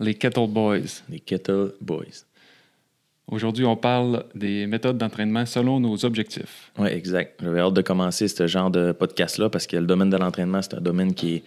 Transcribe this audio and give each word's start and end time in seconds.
les 0.00 0.14
Kettle 0.14 0.48
Boys. 0.48 1.02
Les 1.08 1.20
Kettle 1.20 1.72
Boys. 1.80 2.24
Aujourd'hui, 3.26 3.64
on 3.64 3.76
parle 3.76 4.24
des 4.34 4.66
méthodes 4.66 4.98
d'entraînement 4.98 5.46
selon 5.46 5.80
nos 5.80 6.04
objectifs. 6.04 6.70
Oui, 6.78 6.88
exact. 6.88 7.40
J'avais 7.42 7.60
hâte 7.60 7.72
de 7.72 7.80
commencer 7.80 8.28
ce 8.28 8.46
genre 8.46 8.70
de 8.70 8.92
podcast-là 8.92 9.48
parce 9.48 9.66
que 9.66 9.76
le 9.76 9.86
domaine 9.86 10.10
de 10.10 10.16
l'entraînement, 10.16 10.60
c'est 10.60 10.74
un 10.74 10.80
domaine 10.80 11.14
qui 11.14 11.36
est 11.36 11.42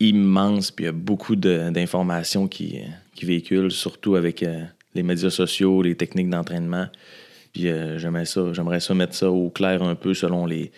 immense, 0.00 0.70
puis 0.70 0.84
il 0.84 0.86
y 0.86 0.90
a 0.90 0.92
beaucoup 0.92 1.36
d'informations 1.36 2.48
qui, 2.48 2.80
qui 3.14 3.26
véhiculent, 3.26 3.70
surtout 3.70 4.16
avec 4.16 4.42
euh, 4.42 4.64
les 4.94 5.02
médias 5.02 5.30
sociaux, 5.30 5.82
les 5.82 5.94
techniques 5.94 6.30
d'entraînement. 6.30 6.86
Puis 7.52 7.68
euh, 7.68 7.98
j'aimerais 7.98 8.24
ça, 8.24 8.52
ça 8.80 8.94
mettre 8.94 9.14
ça 9.14 9.30
au 9.30 9.50
clair 9.50 9.82
un 9.82 9.94
peu 9.94 10.14
selon 10.14 10.46
les, 10.46 10.72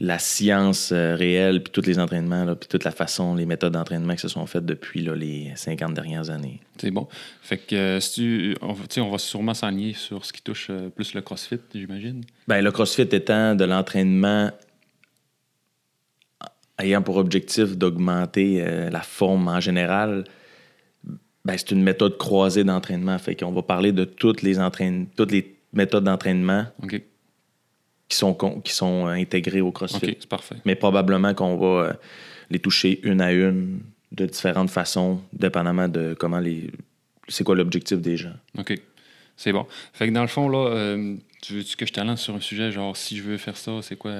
la 0.00 0.18
science 0.18 0.92
euh, 0.92 1.16
réelle, 1.16 1.62
puis 1.62 1.72
tous 1.72 1.86
les 1.86 1.98
entraînements, 1.98 2.44
là, 2.44 2.54
puis 2.54 2.68
toute 2.68 2.84
la 2.84 2.92
façon, 2.92 3.34
les 3.34 3.46
méthodes 3.46 3.72
d'entraînement 3.72 4.14
qui 4.14 4.20
se 4.20 4.28
sont 4.28 4.46
faites 4.46 4.64
depuis 4.64 5.02
là, 5.02 5.14
les 5.14 5.52
50 5.56 5.92
dernières 5.92 6.30
années. 6.30 6.60
C'est 6.80 6.92
bon. 6.92 7.08
Fait 7.42 7.58
que 7.58 7.74
euh, 7.74 8.00
si 8.00 8.12
tu, 8.12 8.56
on, 8.62 8.76
on, 9.02 9.10
va 9.10 9.18
sûrement 9.18 9.54
s'enligner 9.54 9.94
sur 9.94 10.24
ce 10.24 10.32
qui 10.32 10.42
touche 10.42 10.68
euh, 10.70 10.88
plus 10.88 11.14
le 11.14 11.20
CrossFit, 11.20 11.58
j'imagine. 11.74 12.24
Bien, 12.46 12.60
le 12.60 12.70
CrossFit 12.70 13.02
étant 13.02 13.56
de 13.56 13.64
l'entraînement 13.64 14.50
ayant 16.78 17.02
pour 17.02 17.16
objectif 17.16 17.76
d'augmenter 17.76 18.64
la 18.88 19.00
forme 19.00 19.48
en 19.48 19.58
général, 19.58 20.22
ben, 21.44 21.58
c'est 21.58 21.72
une 21.72 21.82
méthode 21.82 22.16
croisée 22.18 22.62
d'entraînement. 22.62 23.18
Fait 23.18 23.34
qu'on 23.34 23.50
va 23.50 23.62
parler 23.62 23.90
de 23.90 24.04
toutes 24.04 24.42
les, 24.42 24.58
toutes 25.16 25.32
les 25.32 25.56
méthodes 25.72 26.04
d'entraînement. 26.04 26.66
OK 26.84 27.02
qui 28.08 28.16
sont, 28.16 28.34
qui 28.34 28.72
sont 28.72 29.06
euh, 29.06 29.10
intégrés 29.10 29.60
au 29.60 29.70
CrossFit. 29.70 30.06
OK, 30.06 30.16
c'est 30.20 30.28
parfait. 30.28 30.56
Mais 30.64 30.74
probablement 30.74 31.34
qu'on 31.34 31.56
va 31.56 31.66
euh, 31.66 31.92
les 32.50 32.58
toucher 32.58 33.00
une 33.02 33.20
à 33.20 33.32
une 33.32 33.80
de 34.12 34.26
différentes 34.26 34.70
façons, 34.70 35.20
dépendamment 35.32 35.88
de 35.88 36.14
comment 36.18 36.40
les. 36.40 36.70
C'est 37.28 37.44
quoi 37.44 37.54
l'objectif 37.54 37.98
des 37.98 38.16
gens. 38.16 38.32
OK. 38.56 38.74
C'est 39.36 39.52
bon. 39.52 39.66
Fait 39.92 40.08
que 40.08 40.12
dans 40.12 40.22
le 40.22 40.28
fond, 40.28 40.48
là, 40.48 40.70
euh, 40.70 41.14
tu 41.42 41.54
veux 41.54 41.60
-tu 41.60 41.76
que 41.76 41.86
je 41.86 41.92
te 41.92 42.00
lance 42.00 42.22
sur 42.22 42.34
un 42.34 42.40
sujet, 42.40 42.72
genre, 42.72 42.96
si 42.96 43.16
je 43.16 43.22
veux 43.22 43.36
faire 43.36 43.56
ça, 43.56 43.72
c'est 43.82 43.96
quoi. 43.96 44.12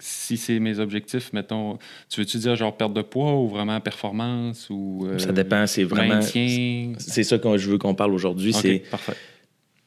Si 0.00 0.36
c'est 0.36 0.58
mes 0.58 0.80
objectifs, 0.80 1.32
mettons, 1.32 1.78
tu 2.10 2.20
veux-tu 2.20 2.38
dire 2.38 2.56
genre 2.56 2.76
perte 2.76 2.92
de 2.92 3.02
poids 3.02 3.34
ou 3.34 3.48
vraiment 3.48 3.80
performance 3.80 4.68
ou. 4.68 5.08
ça 5.18 5.32
dépend, 5.32 5.66
c'est 5.66 5.84
vraiment. 5.84 6.20
C'est 6.20 7.22
ça 7.22 7.38
que 7.38 7.56
je 7.56 7.70
veux 7.70 7.78
qu'on 7.78 7.94
parle 7.94 8.12
aujourd'hui. 8.12 8.52
c'est 8.52 8.80
parfait. 8.90 9.14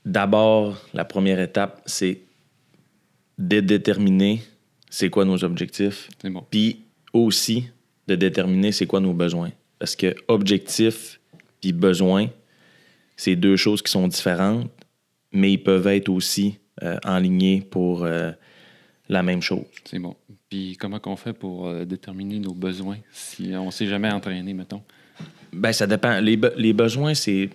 D'abord, 0.05 0.77
la 0.93 1.03
première 1.03 1.41
étape, 1.41 1.81
c'est 1.85 2.21
de 3.37 3.59
déterminer 3.59 4.41
c'est 4.89 5.09
quoi 5.09 5.25
nos 5.25 5.43
objectifs. 5.43 6.09
Bon. 6.23 6.43
Puis 6.49 6.81
aussi 7.13 7.67
de 8.07 8.15
déterminer 8.15 8.71
c'est 8.71 8.85
quoi 8.85 8.99
nos 8.99 9.13
besoins. 9.13 9.51
Parce 9.79 9.95
que 9.95 10.15
objectif 10.27 11.19
puis 11.61 11.73
besoin, 11.73 12.27
c'est 13.15 13.35
deux 13.35 13.57
choses 13.57 13.81
qui 13.81 13.91
sont 13.91 14.07
différentes, 14.07 14.69
mais 15.31 15.53
ils 15.53 15.63
peuvent 15.63 15.87
être 15.87 16.09
aussi 16.09 16.59
euh, 16.83 16.97
enlignés 17.03 17.61
pour 17.61 18.03
euh, 18.03 18.31
la 19.09 19.23
même 19.23 19.41
chose. 19.41 19.65
C'est 19.85 19.99
bon. 19.99 20.15
Puis 20.49 20.77
comment 20.79 20.99
qu'on 20.99 21.15
fait 21.15 21.33
pour 21.33 21.67
euh, 21.67 21.85
déterminer 21.85 22.39
nos 22.39 22.53
besoins 22.53 22.97
si 23.11 23.51
on 23.55 23.71
s'est 23.71 23.87
jamais 23.87 24.11
entraîné, 24.11 24.53
mettons? 24.53 24.83
Ben 25.51 25.73
ça 25.73 25.87
dépend. 25.87 26.19
Les, 26.19 26.39
les 26.57 26.73
besoins, 26.73 27.13
c'est 27.13 27.49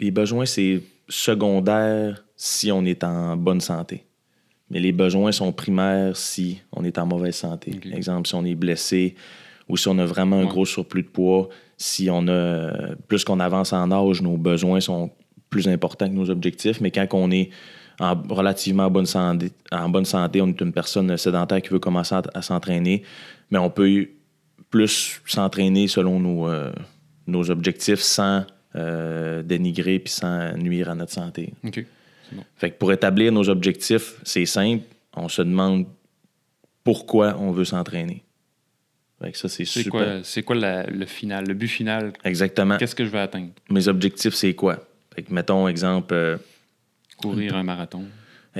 les 0.00 0.10
besoins, 0.10 0.46
c'est 0.46 0.82
secondaire 1.08 2.24
si 2.36 2.70
on 2.72 2.84
est 2.84 3.04
en 3.04 3.36
bonne 3.36 3.60
santé. 3.60 4.04
Mais 4.70 4.80
les 4.80 4.92
besoins 4.92 5.32
sont 5.32 5.52
primaires 5.52 6.16
si 6.16 6.60
on 6.72 6.84
est 6.84 6.98
en 6.98 7.06
mauvaise 7.06 7.36
santé. 7.36 7.78
Par 7.82 7.92
Exemple, 7.92 8.26
si 8.26 8.34
on 8.34 8.44
est 8.44 8.54
blessé 8.54 9.14
ou 9.68 9.76
si 9.76 9.88
on 9.88 9.98
a 9.98 10.06
vraiment 10.06 10.40
un 10.40 10.46
gros 10.46 10.66
surplus 10.66 11.02
de 11.02 11.08
poids, 11.08 11.48
si 11.76 12.08
on 12.10 12.26
a 12.28 12.94
plus 13.08 13.24
qu'on 13.24 13.40
avance 13.40 13.72
en 13.72 13.90
âge, 13.90 14.22
nos 14.22 14.36
besoins 14.36 14.80
sont 14.80 15.10
plus 15.50 15.68
importants 15.68 16.08
que 16.08 16.14
nos 16.14 16.30
objectifs. 16.30 16.80
Mais 16.80 16.90
quand 16.90 17.06
on 17.12 17.30
est 17.30 17.50
en 18.00 18.20
relativement 18.28 18.90
bonne 18.90 19.06
santé, 19.06 19.50
en 19.72 19.88
bonne 19.88 20.04
santé, 20.04 20.40
on 20.40 20.48
est 20.48 20.60
une 20.60 20.72
personne 20.72 21.16
sédentaire 21.16 21.62
qui 21.62 21.70
veut 21.70 21.78
commencer 21.78 22.14
à, 22.34 22.42
s'entraîner, 22.42 23.02
mais 23.50 23.58
on 23.58 23.70
peut 23.70 24.08
plus 24.70 25.20
s'entraîner 25.26 25.88
selon 25.88 26.20
nos, 26.20 26.48
euh, 26.48 26.72
nos 27.26 27.50
objectifs 27.50 28.00
sans 28.00 28.44
euh, 28.74 29.42
dénigrer 29.42 29.98
puis 29.98 30.12
sans 30.12 30.56
nuire 30.56 30.90
à 30.90 30.94
notre 30.94 31.12
santé. 31.12 31.54
Fait 32.56 32.70
que 32.70 32.76
pour 32.76 32.92
établir 32.92 33.32
nos 33.32 33.48
objectifs, 33.48 34.14
c'est 34.22 34.46
simple. 34.46 34.84
On 35.14 35.28
se 35.28 35.42
demande 35.42 35.86
pourquoi 36.84 37.36
on 37.38 37.50
veut 37.50 37.64
s'entraîner. 37.64 38.22
ça, 39.32 39.48
c'est 39.48 39.64
super. 39.64 40.20
C'est 40.24 40.42
quoi 40.42 40.56
le 40.56 41.06
final, 41.06 41.46
le 41.46 41.54
but 41.54 41.68
final? 41.68 42.12
Exactement. 42.24 42.76
Qu'est-ce 42.76 42.94
que 42.94 43.04
je 43.04 43.10
veux 43.10 43.20
atteindre? 43.20 43.50
Mes 43.70 43.88
objectifs, 43.88 44.34
c'est 44.34 44.54
quoi? 44.54 44.86
Fait 45.14 45.22
que, 45.22 45.32
mettons, 45.32 45.66
exemple... 45.68 46.14
Euh, 46.14 46.36
courir 47.16 47.56
un 47.56 47.62
marathon. 47.62 48.04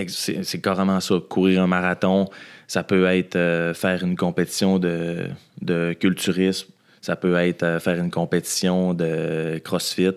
C'est 0.09 0.60
carrément 0.60 1.00
ça. 1.00 1.16
Courir 1.28 1.62
un 1.62 1.66
marathon, 1.66 2.28
ça 2.66 2.83
peut 2.83 3.06
être 3.06 3.37
euh, 3.37 3.75
faire 3.75 4.03
une 4.03 4.16
compétition 4.16 4.78
de, 4.78 5.28
de, 5.62 5.94
culturisme, 5.98 6.69
ça 7.01 7.17
peut 7.17 7.37
être 7.37 7.62
euh, 7.62 7.81
faire 7.81 7.99
une 7.99 8.11
compétition 8.11 8.95
de 8.95 9.61
crossfit, 9.65 10.12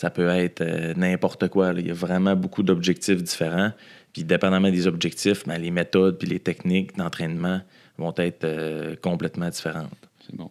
ça 0.00 0.08
peut 0.08 0.28
être 0.28 0.62
euh, 0.62 0.94
n'importe 0.96 1.48
quoi. 1.48 1.74
Il 1.76 1.86
y 1.86 1.90
a 1.90 1.94
vraiment 1.94 2.34
beaucoup 2.34 2.62
d'objectifs 2.62 3.22
différents. 3.22 3.72
Puis, 4.14 4.24
dépendamment 4.24 4.70
des 4.70 4.86
objectifs, 4.86 5.46
ben, 5.46 5.58
les 5.58 5.70
méthodes 5.70 6.16
puis 6.16 6.26
les 6.26 6.40
techniques 6.40 6.96
d'entraînement 6.96 7.60
vont 7.98 8.14
être 8.16 8.44
euh, 8.44 8.96
complètement 8.96 9.50
différentes. 9.50 9.92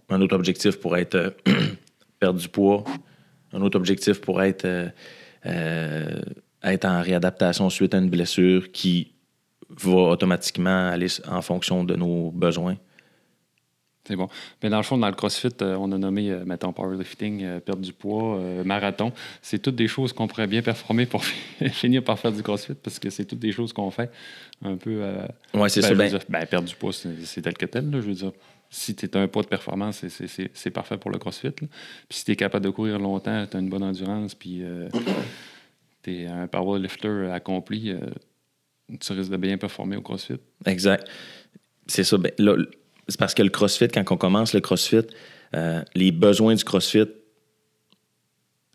Un 0.10 0.22
autre 0.22 0.36
objectif 0.36 0.80
pourrait 0.80 1.02
être 1.02 1.16
euh, 1.16 1.32
perdre 2.20 2.40
du 2.40 2.48
poids. 2.48 2.84
Un 3.52 3.62
autre 3.62 3.76
objectif 3.76 4.22
pourrait 4.22 4.50
être 4.50 4.92
être 6.62 6.86
en 6.86 7.02
réadaptation 7.02 7.72
suite 7.72 7.96
à 7.96 7.98
une 7.98 8.10
blessure 8.10 8.72
qui 8.72 9.14
va 9.70 10.12
automatiquement 10.12 10.90
aller 10.90 11.08
en 11.28 11.42
fonction 11.42 11.84
de 11.84 11.96
nos 11.96 12.30
besoins. 12.30 12.76
C'est 14.06 14.16
bon. 14.16 14.28
Mais 14.64 14.70
dans 14.70 14.78
le 14.78 14.84
fond, 14.84 14.98
dans 14.98 15.08
le 15.08 15.14
CrossFit, 15.14 15.50
euh, 15.62 15.76
on 15.76 15.92
a 15.92 15.98
nommé, 15.98 16.32
euh, 16.32 16.44
mettons, 16.46 16.74
powerlifting, 16.74 17.44
euh, 17.44 17.60
perdre 17.60 17.82
du 17.82 17.94
poids, 17.94 18.40
marathon. 18.66 19.12
C'est 19.42 19.60
toutes 19.60 19.76
des 19.76 19.88
choses 19.88 20.14
qu'on 20.14 20.28
pourrait 20.28 20.48
bien 20.48 20.62
performer 20.62 21.06
pour 21.06 21.24
finir 21.72 22.04
par 22.04 22.18
faire 22.18 22.32
du 22.32 22.42
CrossFit 22.42 22.74
parce 22.74 22.98
que 22.98 23.10
c'est 23.10 23.26
toutes 23.26 23.40
des 23.40 23.52
choses 23.52 23.74
qu'on 23.74 23.92
fait 23.92 24.10
un 24.64 24.78
peu. 24.78 25.04
oui, 25.54 25.70
c'est 25.70 25.82
ben, 25.82 26.10
ça. 26.10 26.18
Ben, 26.18 26.20
ben, 26.30 26.46
perdre 26.46 26.68
du 26.68 26.76
poids, 26.76 26.92
c'est 26.92 27.42
tel 27.42 27.54
que 27.54 27.66
tel. 27.66 27.90
Là, 27.90 28.02
je 28.02 28.08
veux 28.08 28.14
dire, 28.14 28.32
si 28.70 28.96
tu 28.96 29.06
es 29.06 29.18
un 29.18 29.28
poids 29.28 29.44
de 29.44 29.48
performance, 29.48 30.04
c'est 30.08 30.72
parfait 30.72 30.98
pour 30.98 31.12
le 31.12 31.20
CrossFit. 31.20 31.52
Puis 31.52 31.68
si 32.10 32.26
tu 32.26 32.32
es 32.32 32.36
capable 32.36 32.66
de 32.66 32.72
courir 32.72 33.00
longtemps, 33.00 33.46
tu 33.46 33.58
as 33.58 33.60
une 33.60 33.70
bonne 33.70 33.84
endurance, 33.84 34.34
puis 34.34 34.64
tu 36.04 36.16
es 36.16 36.26
un 36.26 36.48
powerlifter 36.48 37.30
accompli, 37.32 37.94
tu 39.00 39.14
risques 39.14 39.32
de 39.32 39.38
bien 39.38 39.58
performer 39.58 39.98
au 39.98 40.02
CrossFit. 40.02 40.40
Exact. 40.66 41.08
C'est 41.86 42.04
ça. 42.04 42.18
Ben, 42.18 42.32
là, 42.38 42.56
c'est 43.10 43.20
parce 43.20 43.34
que 43.34 43.42
le 43.42 43.50
CrossFit, 43.50 43.88
quand 43.88 44.04
on 44.12 44.18
commence 44.18 44.54
le 44.54 44.62
CrossFit, 44.62 45.08
euh, 45.56 45.82
les 45.96 46.12
besoins 46.12 46.54
du 46.54 46.64
CrossFit 46.64 47.08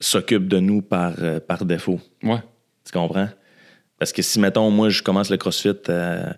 s'occupent 0.01 0.49
de 0.49 0.59
nous 0.59 0.83
par, 0.83 1.15
euh, 1.21 1.41
par 1.41 1.65
défaut. 1.65 2.01
Ouais. 2.23 2.43
Tu 2.85 2.93
comprends? 2.93 3.29
Parce 3.99 4.13
que 4.13 4.23
si, 4.23 4.41
mettons, 4.41 4.71
moi, 4.71 4.89
je 4.89 5.03
commence 5.03 5.31
le 5.31 5.37
CrossFit 5.37 5.77
euh, 5.89 6.33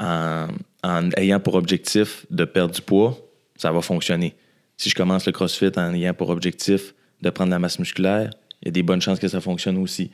en, 0.00 1.10
ayant 1.16 1.40
pour 1.40 1.54
objectif 1.54 2.26
de 2.30 2.44
perdre 2.44 2.74
du 2.74 2.82
poids, 2.82 3.16
ça 3.56 3.70
va 3.70 3.80
fonctionner. 3.80 4.34
Si 4.76 4.90
je 4.90 4.94
commence 4.94 5.24
le 5.26 5.32
CrossFit 5.32 5.72
en 5.76 5.94
ayant 5.94 6.14
pour 6.14 6.30
objectif 6.30 6.94
de 7.22 7.30
prendre 7.30 7.50
la 7.50 7.58
masse 7.58 7.78
musculaire, 7.78 8.30
il 8.62 8.66
y 8.66 8.68
a 8.68 8.72
des 8.72 8.82
bonnes 8.82 9.00
chances 9.00 9.20
que 9.20 9.28
ça 9.28 9.40
fonctionne 9.40 9.78
aussi. 9.78 10.10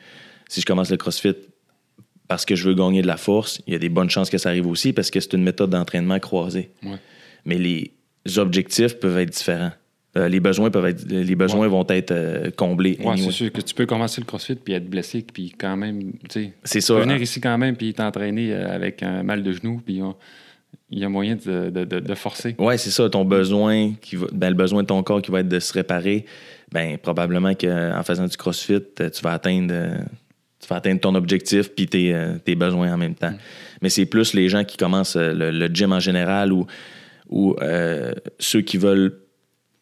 Si 0.49 0.61
je 0.61 0.67
commence 0.67 0.91
le 0.91 0.99
CrossFit 0.99 1.37
parce 2.29 2.45
que 2.45 2.55
je 2.55 2.69
veux 2.69 2.75
gagner 2.75 3.03
de 3.03 3.07
la 3.07 3.17
force, 3.17 3.61
il 3.67 3.73
y 3.73 3.77
a 3.77 3.79
des 3.79 3.89
bonnes 3.89 4.11
chances 4.11 4.31
que 4.31 4.39
ça 4.39 4.51
arrive 4.51 4.67
aussi 4.67 4.93
parce 4.93 5.11
que 5.11 5.21
c'est 5.21 5.33
une 5.33 5.43
méthode 5.43 5.71
d'entraînement 5.71 6.19
croisée. 6.19 6.71
Ouais 6.83 6.99
mais 7.45 7.59
les 7.59 7.93
objectifs 8.37 8.99
peuvent 8.99 9.19
être 9.19 9.31
différents. 9.31 9.73
Euh, 10.17 10.29
les 10.29 10.39
besoins 10.39 10.71
peuvent 10.71 10.87
être, 10.87 11.05
les 11.09 11.35
besoins 11.35 11.67
vont 11.67 11.85
être 11.89 12.13
euh, 12.13 12.51
comblés. 12.53 12.99
Oui, 13.03 13.19
c'est 13.19 13.33
sûr 13.33 13.53
que 13.53 13.61
tu 13.61 13.75
peux 13.75 13.87
commencer 13.87 14.21
le 14.21 14.27
CrossFit 14.27 14.55
puis 14.55 14.73
être 14.75 14.89
blessé 14.89 15.25
puis 15.33 15.53
quand 15.59 15.77
même, 15.77 16.13
tu 16.31 16.53
sais, 16.63 16.81
ça. 16.81 16.95
Venir 16.95 17.21
ici 17.21 17.41
quand 17.41 17.59
même 17.59 17.75
puis 17.77 17.93
t'entraîner 17.95 18.53
euh, 18.53 18.73
avec 18.73 19.03
un 19.03 19.25
mal 19.25 19.43
de 19.43 19.53
genou 19.53 19.83
puis 19.85 20.01
il 20.91 20.99
y 21.01 21.05
a 21.05 21.09
moyen 21.09 21.35
de, 21.35 21.71
de, 21.71 21.85
de, 21.85 22.15
forcer. 22.15 22.55
Oui, 22.59 22.79
c'est 22.79 22.91
ça. 22.91 23.11
Ton 23.11 23.25
besoin, 23.25 23.95
qui 24.01 24.15
va, 24.15 24.27
ben, 24.33 24.51
le 24.51 24.55
besoin 24.55 24.83
de 24.83 24.87
ton 24.87 25.03
corps 25.03 25.21
qui 25.21 25.33
va 25.33 25.41
être 25.41 25.49
de 25.49 25.59
se 25.59 25.73
réparer, 25.73 26.27
ben 26.71 26.97
probablement 26.97 27.55
qu'en 27.55 28.03
faisant 28.05 28.27
du 28.27 28.37
CrossFit, 28.37 28.83
tu 28.97 29.23
vas 29.23 29.33
atteindre, 29.33 29.75
tu 30.61 30.69
vas 30.69 30.77
atteindre 30.77 31.01
ton 31.01 31.17
objectif 31.17 31.73
puis 31.75 31.89
tes, 31.89 32.17
tes 32.45 32.55
besoins 32.55 32.95
en 32.95 32.99
même 32.99 33.17
temps. 33.17 33.31
Mm. 33.31 33.39
Mais 33.83 33.89
c'est 33.89 34.07
plus 34.07 34.33
les 34.33 34.49
gens 34.49 34.63
qui 34.63 34.77
commencent 34.77 35.17
le, 35.17 35.51
le 35.51 35.67
gym 35.67 35.93
en 35.93 36.01
général 36.01 36.53
ou 36.53 36.67
ou 37.29 37.57
euh, 37.61 38.13
ceux 38.39 38.61
qui 38.61 38.79
veulent 38.79 39.21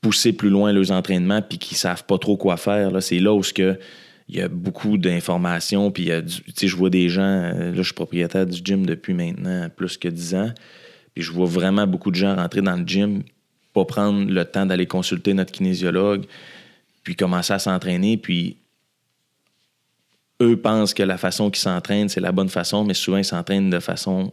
pousser 0.01 0.33
plus 0.33 0.51
loin 0.51 0.73
leurs 0.73 0.91
entraînements 0.91 1.43
puis 1.43 1.59
qui 1.59 1.75
savent 1.75 2.05
pas 2.05 2.19
trop 2.19 2.37
quoi 2.37 2.57
faire, 2.57 3.03
c'est 3.03 3.21
là 3.21 3.33
où 3.33 3.43
il 4.29 4.37
y 4.37 4.41
a 4.41 4.49
beaucoup 4.49 4.99
d'informations. 4.99 5.91
Puis, 5.91 6.11
je 6.11 6.77
vois 6.77 6.91
des 6.91 7.09
gens, 7.09 7.23
euh, 7.23 7.71
là, 7.71 7.77
je 7.77 7.83
suis 7.83 7.95
propriétaire 7.95 8.47
du 8.47 8.61
gym 8.63 8.85
depuis 8.87 9.15
maintenant 9.15 9.69
plus 9.75 9.97
que 9.97 10.09
10 10.09 10.35
ans. 10.35 10.53
Puis, 11.15 11.23
je 11.23 11.33
vois 11.33 11.47
vraiment 11.47 11.87
beaucoup 11.87 12.11
de 12.11 12.17
gens 12.17 12.35
rentrer 12.35 12.63
dans 12.63 12.77
le 12.77 12.87
gym, 12.87 13.23
pas 13.73 13.85
prendre 13.85 14.31
le 14.31 14.45
temps 14.45 14.67
d'aller 14.67 14.87
consulter 14.87 15.35
notre 15.35 15.53
kinésiologue, 15.53 16.25
puis 17.05 17.17
commencer 17.17 17.53
à 17.53 17.59
s'entraîner, 17.59 18.17
puis 18.17 18.57
eux 20.41 20.57
pensent 20.57 20.95
que 20.95 21.03
la 21.03 21.19
façon 21.19 21.51
qu'ils 21.51 21.63
s'entraînent, 21.63 22.09
c'est 22.09 22.21
la 22.21 22.33
bonne 22.33 22.49
façon, 22.49 22.85
mais 22.85 22.95
souvent, 22.95 23.19
ils 23.19 23.25
s'entraînent 23.25 23.71
de 23.71 23.81
façon 23.81 24.33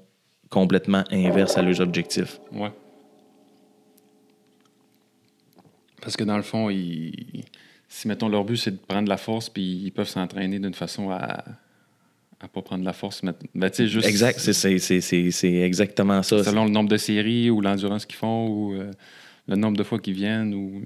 complètement 0.50 1.04
inverse 1.12 1.58
à 1.58 1.62
leurs 1.62 1.82
objectifs. 1.82 2.40
Parce 6.02 6.18
que 6.18 6.24
dans 6.24 6.38
le 6.38 6.44
fond, 6.44 6.70
ils... 6.70 7.44
si, 7.88 8.08
mettons, 8.08 8.30
leur 8.30 8.44
but, 8.44 8.58
c'est 8.58 8.72
de 8.72 8.78
prendre 8.78 9.10
la 9.10 9.18
force, 9.18 9.50
puis 9.50 9.64
ils 9.84 9.92
peuvent 9.92 10.08
s'entraîner 10.08 10.60
d'une 10.60 10.74
façon 10.74 11.12
à 11.12 11.44
à 12.42 12.48
pas 12.48 12.62
prendre 12.62 12.84
la 12.84 12.94
force. 12.94 13.22
Mais, 13.24 13.34
ben, 13.54 13.72
juste, 13.74 14.08
exact, 14.08 14.40
c'est 14.40 15.54
exactement 15.54 16.24
ça. 16.24 16.44
Selon 16.44 16.66
le 16.66 16.72
nombre 16.72 16.90
de 16.90 16.98
séries 16.98 17.50
ou 17.50 17.62
l'endurance 17.62 18.06
qu'ils 18.06 18.16
font 18.18 18.48
ou 18.48 18.74
euh, 18.74 18.92
le 19.48 19.56
nombre 19.56 19.78
de 19.78 19.84
fois 19.84 20.00
qu'ils 20.00 20.14
viennent. 20.14 20.54
ou 20.54 20.82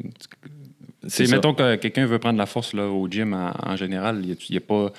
Mettons 1.30 1.54
que 1.54 1.76
quelqu'un 1.76 2.06
veut 2.06 2.20
prendre 2.20 2.40
la 2.40 2.46
force 2.46 2.74
là, 2.74 2.88
au 2.88 3.08
gym 3.08 3.34
en, 3.34 3.76
général, 3.76 4.22
il 4.24 4.36
n'y 4.50 4.58
a, 4.58 4.62
pas 4.62 4.92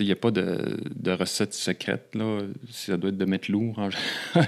il 0.00 0.06
n'y 0.06 0.12
a 0.12 0.16
pas 0.16 0.30
de, 0.30 0.78
de, 0.94 1.10
recette 1.12 1.54
secrète. 1.54 2.14
Là. 2.14 2.40
Ça 2.70 2.96
doit 2.96 3.10
être 3.10 3.16
de 3.16 3.24
mettre 3.24 3.50
lourd. 3.50 3.78
En... 3.78 3.88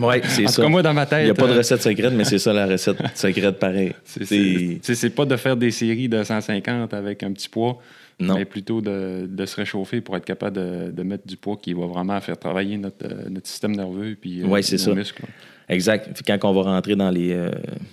oui, 0.00 0.16
c'est 0.24 0.48
ça. 0.48 0.68
moi, 0.68 0.82
dans 0.82 0.94
ma 0.94 1.06
tête. 1.06 1.22
Il 1.22 1.24
n'y 1.24 1.30
a 1.30 1.34
pas 1.34 1.46
de 1.46 1.52
euh, 1.52 1.58
recette 1.58 1.82
secrète, 1.82 2.12
mais 2.12 2.24
c'est 2.24 2.38
ça 2.38 2.52
la 2.52 2.66
recette 2.66 2.98
secrète 3.14 3.58
pareil. 3.58 3.92
C'est 4.06 5.14
pas 5.14 5.24
de 5.24 5.36
faire 5.36 5.56
des 5.56 5.70
séries 5.70 6.08
de 6.08 6.22
150 6.22 6.94
avec 6.94 7.22
un 7.22 7.32
petit 7.32 7.48
poids, 7.48 7.78
mais 8.20 8.44
plutôt 8.44 8.80
de, 8.80 9.28
de, 9.28 9.46
se 9.46 9.56
réchauffer 9.56 10.00
pour 10.00 10.16
être 10.16 10.24
capable 10.24 10.56
de, 10.56 10.90
de, 10.90 11.02
mettre 11.02 11.26
du 11.26 11.36
poids 11.36 11.56
qui 11.60 11.72
va 11.74 11.86
vraiment 11.86 12.20
faire 12.20 12.38
travailler 12.38 12.76
notre, 12.78 13.06
euh, 13.06 13.28
notre 13.28 13.46
système 13.46 13.74
nerveux 13.76 14.16
et 14.24 14.42
euh, 14.42 14.46
nos 14.46 14.62
ça. 14.62 14.94
muscles. 14.94 15.24
Exact. 15.68 16.22
Quand 16.24 16.38
on 16.44 16.52
va 16.52 16.62
rentrer 16.62 16.94
dans, 16.94 17.10
les, 17.10 17.36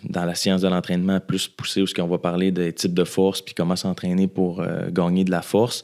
dans 0.03 0.25
la 0.25 0.35
science 0.35 0.61
de 0.61 0.67
l'entraînement 0.67 1.19
plus 1.19 1.47
poussée, 1.47 1.81
où 1.81 1.85
on 1.97 2.07
va 2.07 2.19
parler 2.19 2.51
des 2.51 2.71
types 2.71 2.93
de 2.93 3.03
force 3.03 3.41
puis 3.41 3.55
comment 3.55 3.75
s'entraîner 3.75 4.27
pour 4.27 4.63
gagner 4.91 5.23
de 5.23 5.31
la 5.31 5.41
force, 5.41 5.83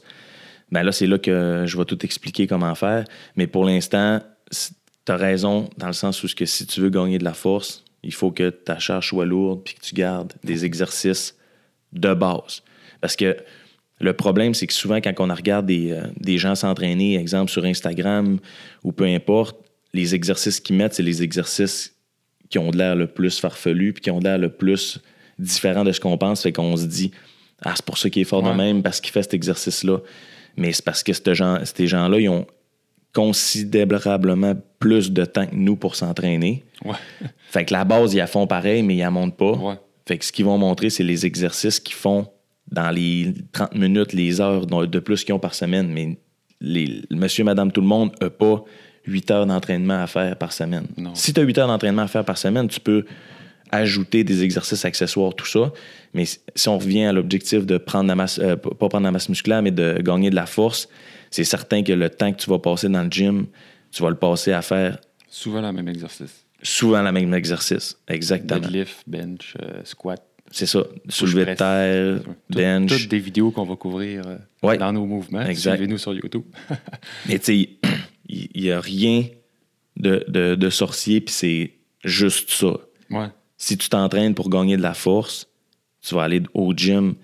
ben 0.70 0.82
là, 0.82 0.92
c'est 0.92 1.06
là 1.06 1.18
que 1.18 1.64
je 1.66 1.76
vais 1.76 1.84
tout 1.84 2.04
expliquer 2.04 2.46
comment 2.46 2.74
faire. 2.74 3.04
Mais 3.36 3.46
pour 3.46 3.64
l'instant, 3.64 4.20
tu 4.50 5.12
as 5.12 5.16
raison 5.16 5.68
dans 5.76 5.88
le 5.88 5.92
sens 5.92 6.22
où 6.22 6.28
que 6.34 6.46
si 6.46 6.66
tu 6.66 6.80
veux 6.80 6.90
gagner 6.90 7.18
de 7.18 7.24
la 7.24 7.34
force, 7.34 7.84
il 8.02 8.14
faut 8.14 8.30
que 8.30 8.50
ta 8.50 8.78
charge 8.78 9.08
soit 9.08 9.26
lourde 9.26 9.62
puis 9.64 9.74
que 9.74 9.80
tu 9.80 9.94
gardes 9.94 10.32
des 10.44 10.64
exercices 10.64 11.36
de 11.92 12.14
base. 12.14 12.62
Parce 13.00 13.16
que 13.16 13.36
le 14.00 14.12
problème, 14.14 14.54
c'est 14.54 14.66
que 14.66 14.72
souvent, 14.72 14.96
quand 14.96 15.12
on 15.18 15.34
regarde 15.34 15.66
des, 15.66 15.90
euh, 15.90 16.02
des 16.16 16.38
gens 16.38 16.54
s'entraîner, 16.54 17.16
exemple 17.16 17.50
sur 17.50 17.64
Instagram 17.64 18.38
ou 18.82 18.92
peu 18.92 19.04
importe, 19.04 19.56
les 19.92 20.14
exercices 20.14 20.60
qu'ils 20.60 20.76
mettent, 20.76 20.94
c'est 20.94 21.02
les 21.02 21.22
exercices 21.22 21.94
qui 22.48 22.58
ont 22.58 22.70
l'air 22.70 22.96
le 22.96 23.06
plus 23.06 23.38
farfelus 23.38 23.92
puis 23.92 24.02
qui 24.02 24.10
ont 24.10 24.20
l'air 24.20 24.38
le 24.38 24.50
plus 24.50 25.00
différents 25.38 25.84
de 25.84 25.92
ce 25.92 26.00
qu'on 26.00 26.16
pense. 26.16 26.42
Fait 26.42 26.52
qu'on 26.52 26.76
se 26.76 26.86
dit, 26.86 27.10
ah, 27.62 27.74
c'est 27.76 27.84
pour 27.84 27.98
ça 27.98 28.08
qu'il 28.08 28.22
est 28.22 28.26
fort 28.26 28.42
de 28.42 28.50
même 28.50 28.82
parce 28.82 29.00
qu'il 29.00 29.12
fait 29.12 29.22
cet 29.22 29.34
exercice-là 29.34 29.98
mais 30.56 30.72
c'est 30.72 30.84
parce 30.84 31.02
que 31.02 31.12
ces 31.12 31.86
gens-là, 31.86 32.18
ils 32.18 32.28
ont 32.28 32.46
considérablement 33.12 34.54
plus 34.78 35.10
de 35.10 35.24
temps 35.24 35.46
que 35.46 35.54
nous 35.54 35.76
pour 35.76 35.96
s'entraîner. 35.96 36.64
Fait 37.50 37.64
que 37.64 37.72
la 37.72 37.84
base, 37.84 38.14
ils 38.14 38.18
la 38.18 38.26
font 38.26 38.46
pareil, 38.46 38.82
mais 38.82 38.96
ils 38.96 39.00
la 39.00 39.10
montent 39.10 39.36
pas. 39.36 39.80
Fait 40.06 40.18
que 40.18 40.24
ce 40.24 40.32
qu'ils 40.32 40.44
vont 40.44 40.58
montrer, 40.58 40.90
c'est 40.90 41.02
les 41.02 41.26
exercices 41.26 41.80
qu'ils 41.80 41.96
font 41.96 42.26
dans 42.70 42.90
les 42.90 43.34
30 43.52 43.74
minutes, 43.74 44.12
les 44.12 44.40
heures 44.40 44.66
de 44.66 44.98
plus 45.00 45.24
qu'ils 45.24 45.34
ont 45.34 45.38
par 45.38 45.54
semaine. 45.54 45.88
Mais 45.88 46.18
les, 46.60 47.02
monsieur, 47.10 47.44
madame, 47.44 47.72
tout 47.72 47.80
le 47.80 47.86
monde 47.86 48.12
n'a 48.20 48.30
pas 48.30 48.64
8 49.06 49.30
heures 49.30 49.46
d'entraînement 49.46 50.02
à 50.02 50.06
faire 50.06 50.36
par 50.36 50.52
semaine. 50.52 50.86
Si 51.14 51.32
tu 51.32 51.40
as 51.40 51.42
8 51.42 51.58
heures 51.58 51.68
d'entraînement 51.68 52.02
à 52.02 52.08
faire 52.08 52.24
par 52.24 52.38
semaine, 52.38 52.68
tu 52.68 52.80
peux 52.80 53.04
ajouter 53.72 54.24
des 54.24 54.42
exercices 54.42 54.84
accessoires, 54.84 55.34
tout 55.34 55.46
ça. 55.46 55.72
Mais 56.14 56.24
si 56.24 56.68
on 56.68 56.78
revient 56.78 57.04
à 57.04 57.12
l'objectif 57.12 57.66
de 57.66 57.78
prendre 57.78 58.08
la 58.08 58.14
masse, 58.14 58.38
euh, 58.38 58.56
pas 58.56 58.88
prendre 58.88 59.04
la 59.04 59.10
masse 59.10 59.28
musculaire, 59.28 59.62
mais 59.62 59.70
de 59.70 60.00
gagner 60.02 60.30
de 60.30 60.34
la 60.34 60.46
force, 60.46 60.88
c'est 61.30 61.44
certain 61.44 61.82
que 61.82 61.92
le 61.92 62.10
temps 62.10 62.32
que 62.32 62.40
tu 62.40 62.50
vas 62.50 62.58
passer 62.58 62.88
dans 62.88 63.02
le 63.02 63.10
gym, 63.10 63.46
tu 63.92 64.02
vas 64.02 64.10
le 64.10 64.16
passer 64.16 64.52
à 64.52 64.62
faire. 64.62 64.98
Souvent 65.28 65.60
le 65.60 65.72
même 65.72 65.88
exercice. 65.88 66.44
Souvent 66.62 67.02
le 67.02 67.12
même 67.12 67.32
exercice, 67.32 67.96
exactement. 68.08 68.60
Deadlift, 68.60 69.04
bench, 69.06 69.54
euh, 69.62 69.80
squat. 69.84 70.22
C'est 70.50 70.66
ça. 70.66 70.82
Soulevé 71.08 71.46
de 71.46 71.54
terre, 71.54 72.20
bench. 72.50 72.90
Toutes 72.90 73.08
des 73.08 73.20
vidéos 73.20 73.52
qu'on 73.52 73.64
va 73.64 73.76
couvrir 73.76 74.24
euh, 74.26 74.76
dans 74.76 74.92
nos 74.92 75.06
mouvements. 75.06 75.44
Suivez-nous 75.54 75.98
sur 75.98 76.12
YouTube. 76.12 76.42
mais 77.28 77.38
tu 77.38 77.44
sais, 77.44 77.68
il 78.28 78.62
n'y 78.62 78.72
a 78.72 78.80
rien 78.80 79.26
de, 79.96 80.24
de, 80.26 80.56
de 80.56 80.70
sorcier, 80.70 81.20
puis 81.20 81.32
c'est 81.32 81.70
juste 82.04 82.50
ça. 82.50 82.74
Ouais. 83.10 83.28
Si 83.60 83.76
tu 83.76 83.90
t'entraînes 83.90 84.34
pour 84.34 84.48
gagner 84.48 84.78
de 84.78 84.82
la 84.82 84.94
force, 84.94 85.46
tu 86.00 86.14
vas 86.14 86.22
aller 86.22 86.42
au 86.54 86.72
gym. 86.74 87.14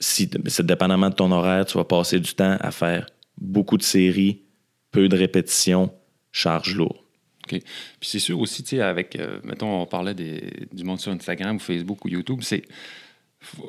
Si, 0.00 0.28
c'est 0.48 0.66
dépendamment 0.66 1.10
de 1.10 1.14
ton 1.14 1.30
horaire, 1.30 1.64
tu 1.64 1.78
vas 1.78 1.84
passer 1.84 2.18
du 2.18 2.34
temps 2.34 2.56
à 2.58 2.72
faire 2.72 3.06
beaucoup 3.38 3.78
de 3.78 3.84
séries, 3.84 4.42
peu 4.90 5.08
de 5.08 5.16
répétitions, 5.16 5.94
charge 6.32 6.74
lourde. 6.74 6.96
OK. 7.44 7.50
Puis 7.50 8.08
c'est 8.08 8.18
sûr 8.18 8.40
aussi, 8.40 8.64
tu 8.64 8.70
sais, 8.70 8.82
avec, 8.82 9.14
euh, 9.14 9.38
mettons, 9.44 9.80
on 9.80 9.86
parlait 9.86 10.14
du 10.14 10.82
monde 10.82 10.98
sur 10.98 11.12
Instagram 11.12 11.54
ou 11.54 11.60
Facebook 11.60 12.04
ou 12.04 12.08
YouTube, 12.08 12.40
c'est. 12.42 12.64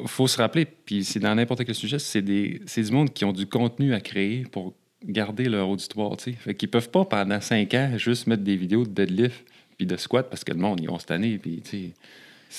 Faut, 0.07 0.27
se 0.27 0.37
rappeler, 0.37 0.65
puis 0.65 1.03
c'est 1.03 1.19
dans 1.19 1.35
n'importe 1.35 1.65
quel 1.65 1.75
sujet, 1.75 1.99
c'est 1.99 2.21
du 2.21 2.91
monde 2.91 3.13
qui 3.13 3.25
ont 3.25 3.33
du 3.33 3.45
contenu 3.45 3.93
à 3.93 3.99
créer 3.99 4.45
pour 4.45 4.73
garder 5.03 5.49
leur 5.49 5.69
auditoire, 5.69 6.17
tu 6.17 6.31
sais. 6.31 6.37
Fait 6.37 6.55
qu'ils 6.55 6.69
peuvent 6.69 6.89
pas, 6.89 7.05
pendant 7.05 7.41
cinq 7.41 7.75
ans, 7.75 7.91
juste 7.97 8.25
mettre 8.25 8.41
des 8.41 8.55
vidéos 8.55 8.85
de 8.85 8.89
deadlift 8.89 9.45
puis 9.77 9.85
de 9.85 9.97
squat 9.97 10.29
parce 10.29 10.43
que 10.43 10.51
le 10.51 10.59
monde, 10.59 10.79
ils 10.81 10.87
vont 10.87 10.99
se 10.99 11.05
tanner. 11.05 11.37
Puis, 11.37 11.93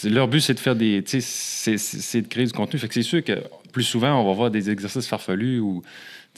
leur 0.05 0.29
but, 0.29 0.41
c'est 0.41 0.55
de 0.55 0.61
faire 0.61 0.77
des. 0.77 1.03
C'est 1.07 2.23
de 2.23 2.29
créer 2.29 2.47
du 2.47 2.53
contenu. 2.53 2.79
Fait 2.79 2.89
que 2.89 2.95
c'est 2.95 3.03
sûr 3.03 3.23
que 3.23 3.43
plus 3.73 3.85
souvent, 3.85 4.21
on 4.21 4.27
va 4.27 4.33
voir 4.33 4.51
des 4.51 4.71
exercices 4.71 5.07
farfelus 5.07 5.61
où 5.61 5.83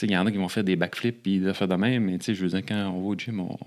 il 0.02 0.10
y 0.10 0.16
en 0.16 0.26
a 0.26 0.30
qui 0.30 0.36
vont 0.36 0.48
faire 0.48 0.64
des 0.64 0.76
backflips 0.76 1.22
puis 1.22 1.40
de 1.40 1.52
faire 1.52 1.69
de 1.69 1.75
même. 1.75 2.04
Mais 2.04 2.19
je 2.22 2.32
veux 2.32 2.48
dire, 2.48 2.62
quand 2.66 2.90
on 2.94 3.00
va 3.00 3.06
au 3.08 3.14
gym, 3.16 3.40
on, 3.40 3.58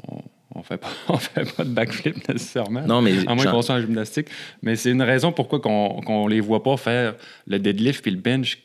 on 0.55 0.63
fait 0.63 0.77
pas, 0.77 0.89
on 1.09 1.17
fait 1.17 1.55
pas 1.55 1.63
de 1.63 1.69
backflip 1.69 2.27
nécessairement. 2.27 2.81
Non, 2.81 3.01
mais. 3.01 3.27
À 3.27 3.35
moins 3.35 3.45
qu'on 3.45 3.61
soit 3.61 3.75
en 3.75 3.81
gymnastique. 3.81 4.27
Mais 4.61 4.75
c'est 4.75 4.91
une 4.91 5.01
raison 5.01 5.31
pourquoi 5.31 5.59
qu'on 5.59 6.25
ne 6.25 6.29
les 6.29 6.39
voit 6.39 6.63
pas 6.63 6.77
faire 6.77 7.15
le 7.47 7.59
deadlift 7.59 8.01
puis 8.01 8.11
le 8.11 8.19
bench 8.19 8.59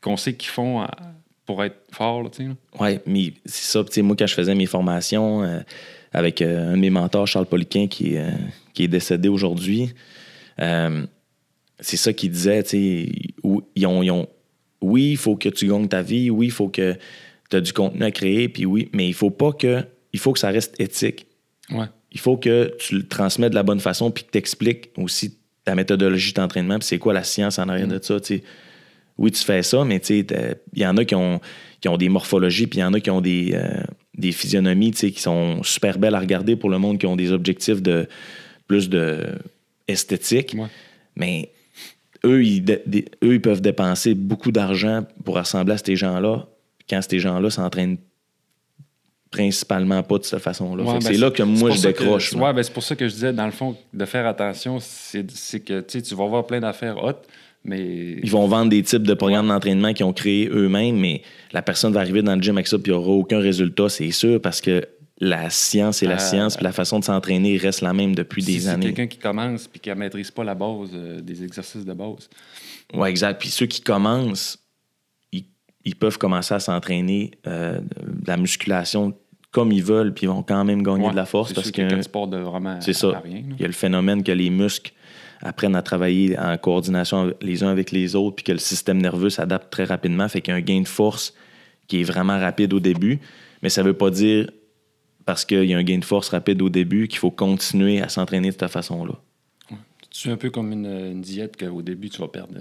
qu'on 0.00 0.16
sait 0.16 0.34
qu'ils 0.34 0.50
font 0.50 0.86
pour 1.50 1.64
être 1.64 1.82
fort. 1.90 2.30
Oui, 2.78 2.98
mais 3.06 3.32
c'est 3.44 3.64
ça. 3.72 4.02
Moi, 4.02 4.14
quand 4.16 4.26
je 4.28 4.34
faisais 4.34 4.54
mes 4.54 4.66
formations. 4.66 5.42
Euh, 5.42 5.60
avec 6.12 6.42
euh, 6.42 6.72
un 6.72 6.76
de 6.76 6.80
mes 6.80 6.90
mentors, 6.90 7.28
Charles 7.28 7.46
Poliquin, 7.46 7.86
qui, 7.86 8.16
euh, 8.16 8.30
qui 8.74 8.82
est 8.82 8.88
décédé 8.88 9.28
aujourd'hui. 9.28 9.94
C'est 10.58 11.96
ça 11.96 12.12
qu'il 12.12 12.32
disait, 12.32 12.64
tu 12.64 12.70
sais, 12.70 13.12
ils 13.76 13.86
ont, 13.86 14.28
oui, 14.82 15.10
il 15.12 15.16
faut 15.16 15.36
que 15.36 15.48
tu 15.48 15.68
gagnes 15.68 15.86
ta 15.86 16.02
vie, 16.02 16.28
oui, 16.28 16.46
il 16.46 16.52
faut 16.52 16.68
que 16.68 16.96
tu 17.48 17.56
as 17.56 17.60
du 17.60 17.72
contenu 17.72 18.02
à 18.02 18.10
créer, 18.10 18.48
puis 18.48 18.66
oui, 18.66 18.88
mais 18.92 19.06
il 19.06 19.14
faut 19.14 19.30
pas 19.30 19.52
que, 19.52 19.84
il 20.12 20.18
faut 20.18 20.32
que 20.32 20.40
ça 20.40 20.50
reste 20.50 20.80
éthique. 20.80 21.26
Il 22.10 22.18
faut 22.18 22.36
que 22.36 22.74
tu 22.80 22.96
le 22.96 23.06
transmets 23.06 23.50
de 23.50 23.54
la 23.54 23.62
bonne 23.62 23.78
façon, 23.78 24.10
puis 24.10 24.24
que 24.24 24.32
tu 24.32 24.38
expliques 24.38 24.90
aussi 24.98 25.38
ta 25.64 25.76
méthodologie 25.76 26.32
d'entraînement, 26.32 26.80
puis 26.80 26.88
c'est 26.88 26.98
quoi 26.98 27.12
la 27.12 27.22
science 27.22 27.60
en 27.60 27.68
arrière 27.68 27.86
mm. 27.86 27.98
de 27.98 28.04
ça, 28.04 28.18
tu 28.18 28.38
sais. 28.38 28.42
Oui, 29.20 29.30
tu 29.30 29.44
fais 29.44 29.62
ça, 29.62 29.84
mais 29.84 29.98
il 29.98 30.56
y 30.74 30.86
en 30.86 30.96
a 30.96 31.04
qui 31.04 31.14
ont, 31.14 31.40
qui 31.80 31.88
ont 31.88 31.96
des 31.96 32.08
morphologies, 32.08 32.66
puis 32.66 32.78
il 32.78 32.82
y 32.82 32.84
en 32.84 32.94
a 32.94 33.00
qui 33.00 33.10
ont 33.10 33.20
des, 33.20 33.56
des 34.16 34.32
physionomies 34.32 34.90
qui 34.90 35.20
sont 35.20 35.62
super 35.62 35.98
belles 35.98 36.14
à 36.14 36.20
regarder 36.20 36.56
pour 36.56 36.70
le 36.70 36.78
monde 36.78 36.98
qui 36.98 37.06
ont 37.06 37.16
des 37.16 37.30
objectifs 37.30 37.82
de 37.82 38.08
plus 38.66 38.88
de 38.88 39.26
esthétique. 39.86 40.56
Mais 41.16 41.50
eux 42.24 42.44
ils, 42.44 42.64
eux, 43.22 43.34
ils 43.34 43.40
peuvent 43.40 43.60
dépenser 43.60 44.14
beaucoup 44.14 44.52
d'argent 44.52 45.04
pour 45.24 45.38
assembler 45.38 45.74
à 45.74 45.78
ces 45.78 45.96
gens-là 45.96 46.46
quand 46.88 47.00
ces 47.02 47.18
gens-là 47.18 47.50
s'entraînent 47.50 47.98
principalement 49.30 50.02
pas 50.02 50.18
de 50.18 50.24
cette 50.24 50.40
façon-là. 50.40 50.82
Ben 50.84 51.00
c'est 51.00 51.16
là 51.16 51.30
que 51.30 51.42
moi, 51.42 51.70
je 51.70 51.82
décroche. 51.82 52.34
Ben 52.34 52.62
c'est 52.62 52.72
pour 52.72 52.82
ça 52.82 52.96
que 52.96 53.06
je 53.06 53.14
disais, 53.14 53.32
dans 53.32 53.46
le 53.46 53.52
fond, 53.52 53.76
de 53.92 54.04
faire 54.04 54.26
attention, 54.26 54.78
c'est 54.80 55.60
que 55.60 55.80
tu 55.80 56.14
vas 56.14 56.26
voir 56.26 56.46
plein 56.46 56.60
d'affaires 56.60 57.02
hautes, 57.02 57.26
mais... 57.64 58.18
Ils 58.22 58.30
vont 58.30 58.46
vendre 58.46 58.70
des 58.70 58.82
types 58.82 59.02
de 59.02 59.14
programmes 59.14 59.48
d'entraînement 59.48 59.92
qu'ils 59.92 60.06
ont 60.06 60.12
créés 60.12 60.48
eux-mêmes, 60.48 60.96
mais 60.96 61.22
la 61.52 61.62
personne 61.62 61.92
va 61.92 62.00
arriver 62.00 62.22
dans 62.22 62.34
le 62.34 62.42
gym 62.42 62.56
avec 62.56 62.66
ça 62.66 62.78
puis 62.78 62.92
il 62.92 62.94
n'y 62.94 63.00
aura 63.00 63.10
aucun 63.10 63.38
résultat, 63.38 63.88
c'est 63.88 64.10
sûr, 64.10 64.40
parce 64.40 64.60
que 64.60 64.86
la 65.20 65.50
science 65.50 66.02
est 66.02 66.06
la 66.06 66.14
euh, 66.14 66.18
science, 66.18 66.56
puis 66.56 66.64
la 66.64 66.72
façon 66.72 66.98
de 66.98 67.04
s'entraîner 67.04 67.58
reste 67.58 67.82
la 67.82 67.92
même 67.92 68.14
depuis 68.14 68.42
des 68.42 68.68
années. 68.68 68.86
C'est 68.86 68.94
quelqu'un 68.94 69.06
qui 69.06 69.18
commence 69.18 69.68
puis 69.68 69.78
qui 69.78 69.90
ne 69.90 69.94
maîtrise 69.94 70.30
pas 70.30 70.44
la 70.44 70.54
base 70.54 70.90
euh, 70.94 71.20
des 71.20 71.44
exercices 71.44 71.84
de 71.84 71.92
base. 71.92 72.30
Oui, 72.94 73.08
exact. 73.08 73.38
Puis 73.38 73.50
ceux 73.50 73.66
qui 73.66 73.82
commencent, 73.82 74.58
ils, 75.30 75.96
peuvent 75.96 76.18
commencer 76.18 76.54
à 76.54 76.60
s'entraîner 76.60 77.32
euh, 77.46 77.80
de 77.80 78.26
la 78.26 78.36
musculation 78.36 79.14
comme 79.50 79.72
ils 79.72 79.82
veulent, 79.82 80.14
puis 80.14 80.24
ils 80.24 80.28
vont 80.28 80.42
quand 80.42 80.64
même 80.64 80.82
gagner 80.82 81.10
de 81.10 81.16
la 81.16 81.26
force. 81.26 81.52
parce 81.52 81.70
que, 81.70 82.02
sport 82.02 82.28
de 82.28 82.38
vraiment 82.38 82.80
C'est 82.80 82.92
ça. 82.92 83.22
Il 83.26 83.60
y 83.60 83.64
a 83.64 83.66
le 83.66 83.72
phénomène 83.72 84.22
que 84.22 84.32
les 84.32 84.48
muscles 84.48 84.92
apprennent 85.42 85.76
à 85.76 85.82
travailler 85.82 86.38
en 86.38 86.56
coordination 86.58 87.32
les 87.40 87.62
uns 87.62 87.68
avec 87.68 87.90
les 87.92 88.14
autres, 88.14 88.36
puis 88.36 88.44
que 88.44 88.52
le 88.52 88.58
système 88.58 88.98
nerveux 89.00 89.30
s'adapte 89.30 89.70
très 89.70 89.84
rapidement, 89.84 90.28
fait 90.28 90.40
qu'il 90.40 90.52
y 90.52 90.54
a 90.54 90.58
un 90.58 90.62
gain 90.62 90.80
de 90.80 90.88
force 90.88 91.34
qui 91.88 92.00
est 92.00 92.04
vraiment 92.04 92.38
rapide 92.38 92.72
au 92.72 92.80
début. 92.80 93.18
Mais 93.62 93.68
ça 93.68 93.82
ne 93.82 93.88
veut 93.88 93.96
pas 93.96 94.10
dire, 94.10 94.50
parce 95.24 95.44
qu'il 95.44 95.64
y 95.64 95.74
a 95.74 95.78
un 95.78 95.82
gain 95.82 95.98
de 95.98 96.04
force 96.04 96.28
rapide 96.28 96.60
au 96.62 96.68
début, 96.68 97.08
qu'il 97.08 97.18
faut 97.18 97.30
continuer 97.30 98.00
à 98.00 98.08
s'entraîner 98.08 98.48
de 98.48 98.56
cette 98.58 98.68
façon-là. 98.70 99.14
tout 99.68 99.76
C'est 100.10 100.30
un 100.30 100.36
peu 100.36 100.50
comme 100.50 100.72
une, 100.72 100.86
une 100.86 101.20
diète 101.20 101.56
qu'au 101.58 101.82
début, 101.82 102.10
tu 102.10 102.20
vas 102.20 102.28
perdre 102.28 102.54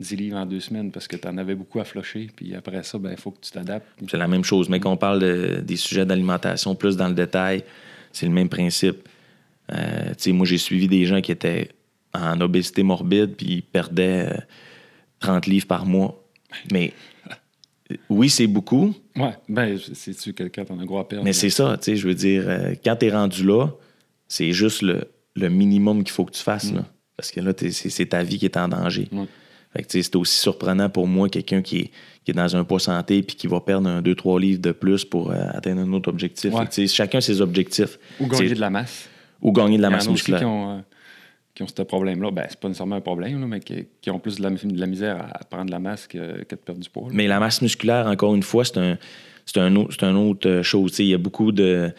10 0.00 0.16
livres 0.16 0.36
en 0.36 0.46
deux 0.46 0.60
semaines 0.60 0.90
parce 0.90 1.06
que 1.06 1.16
tu 1.16 1.26
en 1.28 1.36
avais 1.38 1.54
beaucoup 1.54 1.78
à 1.80 1.84
flocher. 1.84 2.28
Puis 2.34 2.54
après 2.54 2.82
ça, 2.82 2.98
ben, 2.98 3.10
il 3.12 3.16
faut 3.16 3.30
que 3.30 3.40
tu 3.40 3.50
t'adaptes. 3.52 3.86
C'est 4.08 4.16
la 4.16 4.26
même 4.28 4.44
chose. 4.44 4.68
Mais 4.68 4.80
quand 4.80 4.92
on 4.92 4.96
parle 4.96 5.20
de- 5.20 5.60
des 5.64 5.76
sujets 5.76 6.04
d'alimentation 6.06 6.74
plus 6.74 6.96
dans 6.96 7.08
le 7.08 7.14
détail, 7.14 7.64
c'est 8.12 8.26
le 8.26 8.32
même 8.32 8.48
principe. 8.48 9.08
Euh, 9.72 10.08
tu 10.10 10.14
sais, 10.18 10.32
moi, 10.32 10.46
j'ai 10.46 10.58
suivi 10.58 10.88
des 10.88 11.06
gens 11.06 11.20
qui 11.20 11.32
étaient 11.32 11.68
en 12.14 12.40
obésité 12.40 12.82
morbide 12.82 13.34
puis 13.36 13.46
ils 13.46 13.62
perdaient 13.62 14.28
euh, 14.32 14.36
30 15.20 15.46
livres 15.46 15.66
par 15.66 15.84
mois. 15.86 16.22
Mais 16.72 16.92
euh, 17.90 17.96
oui, 18.08 18.30
c'est 18.30 18.46
beaucoup, 18.46 18.94
Ouais, 19.16 19.34
ben, 19.48 19.78
c'est-tu 19.92 20.32
quelqu'un 20.32 20.64
t'en 20.64 20.78
as 20.80 20.84
gros 20.84 20.98
à 20.98 21.08
perdre? 21.08 21.24
mais 21.24 21.32
c'est 21.32 21.50
ça. 21.50 21.76
Tu 21.78 21.84
sais, 21.92 21.96
je 21.96 22.06
veux 22.08 22.14
dire, 22.14 22.44
euh, 22.46 22.74
quand 22.84 22.96
tu 22.96 23.06
es 23.06 23.10
rendu 23.10 23.44
là, 23.44 23.68
c'est 24.28 24.52
juste 24.52 24.82
le, 24.82 25.04
le 25.36 25.48
minimum 25.48 26.02
qu'il 26.02 26.12
faut 26.12 26.24
que 26.24 26.32
tu 26.32 26.42
fasses. 26.42 26.72
là. 26.72 26.84
Parce 27.16 27.30
que 27.30 27.40
là, 27.40 27.52
t'es- 27.52 27.70
c'est 27.70 27.90
c'est 27.90 28.06
ta 28.06 28.22
vie 28.24 28.38
qui 28.38 28.44
est 28.46 28.56
en 28.56 28.68
danger. 28.68 29.08
Fait 29.72 29.82
que, 29.82 29.88
c'est 29.90 30.16
aussi 30.16 30.38
surprenant 30.38 30.88
pour 30.88 31.06
moi, 31.08 31.28
quelqu'un 31.28 31.60
qui 31.62 31.78
est, 31.78 31.90
qui 32.24 32.30
est 32.30 32.34
dans 32.34 32.54
un 32.56 32.62
poids 32.64 32.78
santé 32.80 33.22
puis 33.22 33.34
qui 33.36 33.46
va 33.48 33.60
perdre 33.60 33.88
un 33.88 34.00
2-3 34.02 34.40
livres 34.40 34.60
de 34.60 34.70
plus 34.72 35.04
pour 35.04 35.30
euh, 35.32 35.46
atteindre 35.52 35.80
un 35.82 35.92
autre 35.92 36.08
objectif. 36.08 36.52
Ouais. 36.54 36.60
Fait 36.60 36.66
que, 36.66 36.74
tu 36.74 36.86
sais, 36.88 36.94
chacun 36.94 37.20
ses 37.20 37.40
objectifs. 37.40 37.98
Ou 38.20 38.26
gagner 38.28 38.54
de 38.54 38.60
la 38.60 38.70
masse. 38.70 39.08
ou 39.42 39.52
gagner 39.52 39.76
de 39.76 39.82
la 39.82 39.90
masse 39.90 40.06
a 40.06 40.10
musculaire. 40.10 40.40
qui 40.40 40.46
ont, 40.46 40.84
qui 41.54 41.62
ont 41.62 41.66
ce 41.68 41.82
problème-là. 41.82 42.30
Ben, 42.30 42.46
c'est 42.48 42.58
pas 42.58 42.68
nécessairement 42.68 42.96
un 42.96 43.00
problème, 43.00 43.40
là, 43.40 43.46
mais 43.46 43.60
qui, 43.60 43.86
qui 44.00 44.10
ont 44.10 44.18
plus 44.18 44.36
de 44.36 44.42
la, 44.42 44.50
de 44.50 44.80
la 44.80 44.86
misère 44.86 45.26
à 45.32 45.44
prendre 45.44 45.70
la 45.70 45.78
masse 45.78 46.06
que, 46.06 46.42
que 46.44 46.54
de 46.56 46.60
perdre 46.60 46.80
du 46.80 46.90
poids. 46.90 47.04
là. 47.04 47.10
Mais 47.14 47.26
la 47.26 47.38
masse 47.38 47.62
musculaire, 47.62 48.06
encore 48.06 48.34
une 48.34 48.42
fois, 48.42 48.64
c'est 48.64 48.78
un, 48.78 48.98
c'est 49.46 49.58
un, 49.58 49.74
autre- 49.76 49.94
c'est 49.98 50.04
un 50.06 50.16
autre 50.16 50.48
euh, 50.48 50.62
chose. 50.62 50.98
Il 50.98 51.06
y 51.06 51.14
a 51.14 51.18
beaucoup 51.18 51.52
de, 51.52 51.92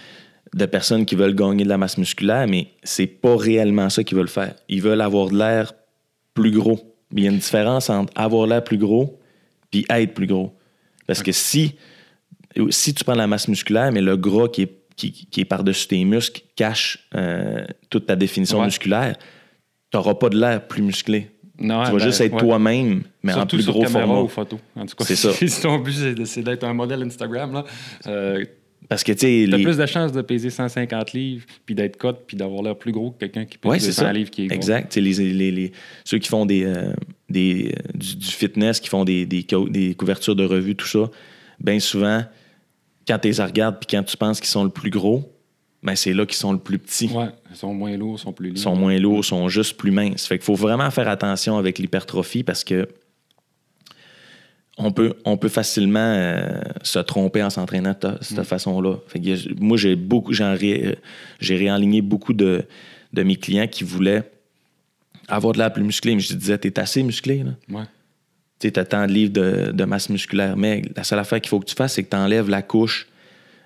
de 0.54 0.66
personnes 0.66 1.06
qui 1.06 1.16
veulent 1.16 1.36
gagner 1.36 1.64
de 1.64 1.70
la 1.70 1.78
masse 1.78 1.98
musculaire, 1.98 2.48
mais 2.48 2.68
c'est 2.84 3.08
pas 3.08 3.38
réellement 3.38 3.90
ça 3.90 4.04
qu'ils 4.04 4.18
veulent 4.18 4.28
faire. 4.28 4.56
Ils 4.68 4.82
veulent 4.82 5.02
avoir 5.02 5.30
de 5.30 5.38
l'air 5.38 5.74
plus 6.34 6.52
gros. 6.52 6.80
Il 7.16 7.24
y 7.24 7.28
a 7.28 7.32
une 7.32 7.38
différence 7.38 7.90
entre 7.90 8.12
avoir 8.16 8.48
l'air 8.48 8.64
plus 8.64 8.78
gros 8.78 9.20
puis 9.72 9.86
être 9.90 10.14
plus 10.14 10.28
gros. 10.28 10.54
Parce 11.08 11.24
que 11.24 11.32
si, 11.32 11.76
si 12.72 12.94
tu 12.94 13.04
prends 13.06 13.16
la 13.16 13.28
masse 13.28 13.48
musculaire, 13.48 13.92
mais 13.92 14.02
le 14.02 14.18
gras 14.18 14.48
qui 14.50 14.64
est, 14.64 14.74
qui, 14.98 15.12
qui 15.12 15.42
est 15.42 15.46
par-dessus 15.46 15.88
tes 15.88 16.04
muscles 16.04 16.42
cache 16.56 17.08
euh, 17.16 17.66
toute 17.90 18.06
ta 18.08 18.16
définition 18.16 18.60
Ouais. 18.60 18.66
musculaire, 18.66 19.16
tu 20.02 20.08
n'auras 20.08 20.16
pas 20.16 20.30
de 20.30 20.40
l'air 20.40 20.68
plus 20.68 20.82
musclé. 20.82 21.30
Non, 21.58 21.84
tu 21.86 21.92
vas 21.92 21.98
ben, 21.98 22.04
juste 22.04 22.20
être 22.22 22.34
ouais. 22.34 22.40
toi-même, 22.40 23.04
mais 23.24 23.34
en 23.34 23.46
plus 23.48 23.62
sur 23.64 23.72
gros 23.72 23.84
caméra 23.84 24.06
format. 24.06 24.22
ou 24.22 24.28
photo. 24.28 24.60
En 24.76 24.86
tout 24.86 24.96
cas, 24.96 25.06
C'est 25.06 25.16
ça. 25.16 25.32
si 25.32 25.62
ton 25.62 25.80
but, 25.80 26.26
c'est 26.26 26.42
d'être 26.42 26.64
un 26.66 26.74
modèle 26.74 27.02
Instagram, 27.04 27.54
là, 27.54 27.66
euh, 28.08 28.44
Parce 28.90 29.04
que, 29.06 29.14
tu 29.14 29.26
les- 29.26 29.64
plus 29.64 29.78
de 29.78 29.86
chances 29.86 30.12
de 30.12 30.22
peser 30.22 30.50
150 30.50 31.14
livres, 31.14 31.46
puis 31.66 31.74
d'être 31.74 31.98
cut, 31.98 32.10
puis 32.28 32.36
d'avoir 32.36 32.62
l'air 32.62 32.76
plus 32.78 32.92
gros 32.92 33.12
que 33.12 33.20
quelqu'un 33.20 33.46
qui 33.46 33.58
pèse 33.58 33.72
Oui, 33.72 33.80
c'est 33.80 33.88
200 33.88 34.02
ça. 34.02 34.12
livres 34.14 34.30
qui 34.32 34.44
est 34.44 34.48
gros. 34.48 34.56
Exact. 34.58 34.94
Les, 34.98 35.14
les- 35.14 35.52
les- 35.52 35.72
ceux 36.04 36.18
qui 36.18 36.28
font 36.28 36.46
des, 36.46 36.66
euh, 36.66 36.92
des, 37.30 37.72
euh, 37.74 37.98
du, 37.98 38.18
du 38.18 38.28
fitness, 38.28 38.82
qui 38.82 38.90
font 38.90 39.06
des, 39.06 39.26
des, 39.26 39.44
co- 39.44 39.70
des 39.70 39.96
couvertures 39.96 40.36
de 40.36 40.44
revues, 40.44 40.76
tout 40.76 40.88
ça, 40.88 41.10
bien 41.62 41.80
souvent, 41.80 42.22
quand 43.08 43.18
tu 43.20 43.30
les 43.30 43.42
regardes 43.42 43.78
puis 43.80 43.88
quand 43.96 44.04
tu 44.04 44.18
penses 44.18 44.40
qu'ils 44.42 44.50
sont 44.50 44.66
le 44.66 44.70
plus 44.72 44.90
gros, 44.90 45.32
ben 45.84 45.96
c'est 45.96 46.14
là 46.14 46.26
qu'ils 46.26 46.36
sont 46.38 46.52
le 46.52 46.60
plus 46.60 46.80
petits. 46.80 47.08
Ouais, 47.14 47.28
sont 47.56 47.74
moins 47.74 47.96
lourds, 47.98 48.20
sont 48.20 48.34
plus. 48.34 48.50
Ils 48.52 48.58
sont 48.58 48.76
moins 48.76 48.98
lourds, 49.00 49.24
sont 49.26 49.48
juste 49.50 49.78
plus 49.78 49.92
minces. 49.92 50.28
Fait 50.28 50.38
qu'il 50.38 50.46
faut 50.46 50.56
vraiment 50.56 50.90
faire 50.92 51.08
attention 51.08 51.58
avec 51.58 51.80
l'hypertrophie 51.80 52.44
parce 52.44 52.64
que 52.64 52.88
on 54.78 54.92
peut, 54.92 55.14
on 55.24 55.38
peut 55.38 55.48
facilement 55.48 56.00
euh, 56.00 56.60
se 56.84 57.00
tromper 57.00 57.42
en 57.42 57.50
s'entraînant 57.50 57.96
de 58.02 58.18
cette 58.22 58.44
façon-là. 58.44 58.98
Fait 59.08 59.20
que 59.20 59.26
y 59.26 59.34
a- 59.34 59.54
moi, 59.60 59.78
j'ai 59.78 59.96
beaucoup, 59.96 60.32
ré- 60.32 60.82
euh, 60.86 60.96
j'ai 61.40 61.56
réaligné 61.56 62.02
beaucoup 62.02 62.34
de, 62.34 62.66
de 63.14 63.24
mes 63.24 63.38
clients 63.38 63.68
qui 63.68 63.86
voulaient 63.86 64.30
avoir 65.30 65.54
de 65.54 65.60
l'air 65.60 65.72
plus 65.72 65.84
musclé. 65.84 66.14
Mais 66.16 66.20
je 66.20 66.34
disais, 66.34 66.58
t'es 66.58 66.78
assez 66.78 67.04
musclé, 67.04 67.44
là. 67.44 67.52
Ouais. 67.70 67.86
Tu 68.60 68.68
sais, 68.68 68.78
as 68.80 68.86
tant 68.86 69.08
de 69.08 69.12
livres 69.14 69.32
de, 69.34 69.72
de 69.72 69.84
masse 69.86 70.10
musculaire. 70.10 70.58
Mais 70.58 70.82
la 70.96 71.04
seule 71.06 71.20
affaire 71.20 71.40
qu'il 71.40 71.50
faut 71.50 71.60
que 71.62 71.66
tu 71.66 71.76
fasses, 71.76 71.94
c'est 71.94 72.04
que 72.04 72.10
tu 72.10 72.18
enlèves 72.18 72.50
la 72.50 72.62
couche 72.62 73.08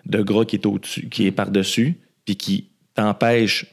de 0.05 0.21
gras 0.21 0.45
qui 0.45 0.57
est 0.57 0.65
au-dessus, 0.67 1.09
qui 1.09 1.25
est 1.25 1.31
par-dessus, 1.31 1.97
puis 2.25 2.35
qui 2.35 2.67
t'empêche 2.93 3.65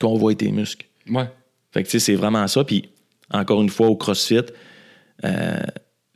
qu'on 0.00 0.16
voit 0.16 0.34
tes 0.34 0.50
muscles. 0.50 0.86
Ouais. 1.08 1.28
Fait 1.72 1.82
que, 1.82 1.88
tu 1.88 1.92
sais, 1.92 1.98
c'est 2.04 2.14
vraiment 2.14 2.46
ça. 2.48 2.64
Puis, 2.64 2.88
encore 3.30 3.62
une 3.62 3.68
fois, 3.68 3.88
au 3.88 3.96
CrossFit, 3.96 4.40
euh, 5.24 5.60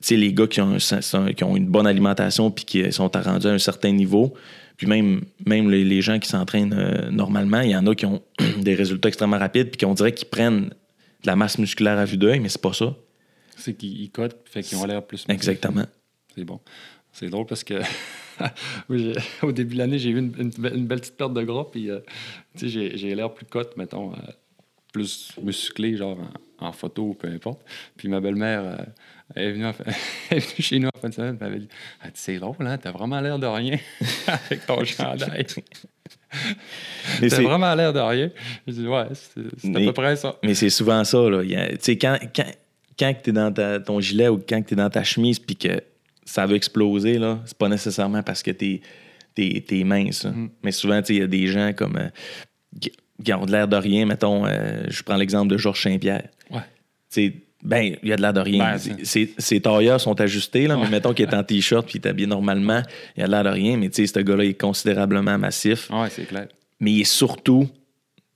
tu 0.00 0.09
sais, 0.09 0.17
les 0.17 0.33
gars 0.33 0.47
qui 0.47 0.61
ont, 0.61 0.76
un- 0.76 1.33
qui 1.33 1.45
ont 1.45 1.57
une 1.57 1.69
bonne 1.69 1.87
alimentation 1.87 2.50
puis 2.50 2.64
qui 2.64 2.93
sont 2.93 3.09
rendus 3.14 3.47
à 3.47 3.50
un 3.53 3.59
certain 3.59 3.93
niveau, 3.93 4.35
puis 4.76 4.87
même, 4.87 5.23
même 5.47 5.71
les, 5.71 5.85
les 5.85 6.03
gens 6.03 6.19
qui 6.19 6.29
s'entraînent 6.29 6.75
euh, 6.76 7.11
normalement, 7.11 7.61
il 7.61 7.71
y 7.71 7.76
en 7.76 7.87
a 7.87 7.95
qui 7.95 8.07
ont 8.07 8.23
des 8.59 8.75
résultats 8.75 9.09
extrêmement 9.09 9.38
rapides 9.38 9.69
puis 9.71 9.79
qui, 9.79 9.85
on 9.87 9.95
dirait 9.95 10.12
qu'ils 10.12 10.29
prennent 10.29 10.64
de 10.67 11.26
la 11.26 11.37
masse 11.37 11.59
musculaire 11.59 11.99
à 11.99 12.05
vue 12.05 12.17
d'œil, 12.17 12.41
mais 12.41 12.49
c'est 12.49 12.61
pas 12.61 12.73
ça. 12.73 12.95
C'est 13.57 13.75
qu'ils 13.75 14.00
ils 14.03 14.11
cotent, 14.11 14.37
fait 14.47 14.62
qu'ils 14.62 14.76
ont 14.79 14.85
l'air 14.85 15.07
plus. 15.07 15.25
Exactement. 15.29 15.85
C'est 16.35 16.45
bon. 16.45 16.61
C'est 17.12 17.29
drôle 17.29 17.47
parce 17.47 17.62
que 17.62 17.75
oui, 18.88 19.12
au 19.43 19.53
début 19.53 19.75
de 19.75 19.79
l'année, 19.79 19.99
j'ai 19.99 20.11
eu 20.11 20.19
une, 20.19 20.35
une 20.38 20.50
be- 20.50 20.75
une 20.75 20.87
belle 20.87 21.00
petite 21.00 21.17
perte 21.17 21.35
de 21.35 21.43
gras, 21.43 21.67
puis 21.71 21.91
euh, 21.91 22.00
j'ai- 22.61 23.14
l'air 23.14 23.33
plus 23.33 23.47
cote, 23.47 23.76
mettons, 23.76 24.12
euh, 24.12 24.17
plus 24.93 25.33
musclé, 25.43 25.97
genre 25.97 26.19
en, 26.61 26.67
en 26.69 26.73
photo 26.73 27.03
ou 27.11 27.14
peu 27.14 27.29
importe. 27.29 27.61
Puis 27.97 28.09
ma 28.09 28.21
belle-mère, 28.21 28.62
euh, 28.64 28.76
est 29.37 29.53
venue 29.53 29.67
en 29.67 29.73
fin- 29.73 29.85
elle 30.31 30.38
est 30.38 30.41
venue 30.41 30.61
chez 30.62 30.79
nous 30.79 30.88
en 30.95 30.99
fin 31.00 31.09
de 31.09 31.14
semaine, 31.14 31.37
elle 31.41 31.47
avait 31.47 31.59
dit 31.61 31.69
C'est 32.14 32.38
drôle, 32.38 32.57
hein, 32.61 32.79
t'as 32.79 32.93
vraiment 32.93 33.21
l'air 33.21 33.38
de 33.38 33.47
rien 33.47 33.79
avec 34.26 34.67
ton 34.67 34.85
chandail. 34.85 35.47
T'as 37.21 37.29
c'est- 37.29 37.43
vraiment 37.43 37.75
l'air 37.75 37.93
de 37.93 38.00
rien. 38.00 38.31
Je 38.67 38.73
dis 38.73 38.87
Ouais, 38.87 39.07
c'est 39.12 39.41
à 39.76 39.81
peu 39.81 39.93
près 39.93 40.17
ça. 40.17 40.37
Mais 40.43 40.55
c'est 40.55 40.71
souvent 40.71 41.03
ça. 41.05 41.19
Là. 41.31 41.43
Tu 41.45 41.76
sais, 41.81 41.99
quand, 41.99 42.19
quand, 42.35 42.50
quand 42.99 43.14
tu 43.23 43.31
es 43.31 43.33
dans 43.33 43.53
ta- 43.53 43.81
ton 43.81 44.00
gilet 44.00 44.29
ou 44.29 44.38
quand 44.38 44.62
tu 44.62 44.75
es 44.75 44.76
dans 44.76 44.91
ta 44.91 45.03
chemise 45.05 45.38
puis 45.38 45.57
que 45.57 45.81
ça 46.25 46.47
veut 46.47 46.57
exploser, 46.57 47.19
là, 47.19 47.40
c'est 47.45 47.57
pas 47.59 47.69
nécessairement 47.69 48.23
parce 48.23 48.43
que 48.43 48.50
tu 48.50 48.81
es, 49.37 49.85
mince. 49.85 50.25
Mm. 50.25 50.49
Mais 50.62 50.73
souvent, 50.73 51.00
tu 51.00 51.07
sais, 51.09 51.14
il 51.14 51.21
y 51.21 51.23
a 51.23 51.26
des 51.26 51.47
gens 51.47 51.73
comme 51.75 51.97
euh, 51.97 52.09
qui, 52.81 53.33
ont 53.33 53.47
de 53.47 53.52
l'air 53.52 53.69
de 53.69 53.76
rien. 53.76 54.07
Mettons, 54.07 54.47
euh, 54.47 54.85
je 54.88 55.02
prends 55.02 55.16
l'exemple 55.16 55.49
de 55.52 55.59
Georges 55.59 55.83
Saint-Pierre. 55.83 56.28
Ouais. 56.50 56.61
Ben, 57.64 57.97
il 58.02 58.09
y 58.11 58.12
a 58.12 58.16
de 58.16 58.21
l'air 58.21 58.35
de 58.35 58.40
rien. 58.40 58.76
Ben, 58.76 59.04
Ses, 59.04 59.33
ses 59.38 59.61
tailleurs 59.61 59.99
sont 60.00 60.21
ajustés, 60.21 60.66
là, 60.66 60.76
mais 60.76 60.88
mettons 60.90 61.14
qu'il 61.14 61.26
est 61.26 61.35
en 61.35 61.43
t-shirt 61.43 61.87
puis 61.87 61.99
il 61.99 62.07
est 62.07 62.11
habillé 62.11 62.26
normalement, 62.26 62.83
il 63.16 63.21
y 63.21 63.23
a 63.23 63.26
de 63.26 63.31
l'air 63.31 63.43
de 63.43 63.49
rien. 63.49 63.78
Mais 63.78 63.88
tu 63.88 64.07
sais, 64.07 64.12
ce 64.12 64.23
gars-là 64.23 64.45
est 64.45 64.61
considérablement 64.61 65.38
massif 65.38 65.90
Ouais, 65.90 66.11
c'est 66.11 66.26
clair. 66.26 66.49
mais 66.78 66.93
il 66.93 67.00
est 67.00 67.04
surtout 67.04 67.66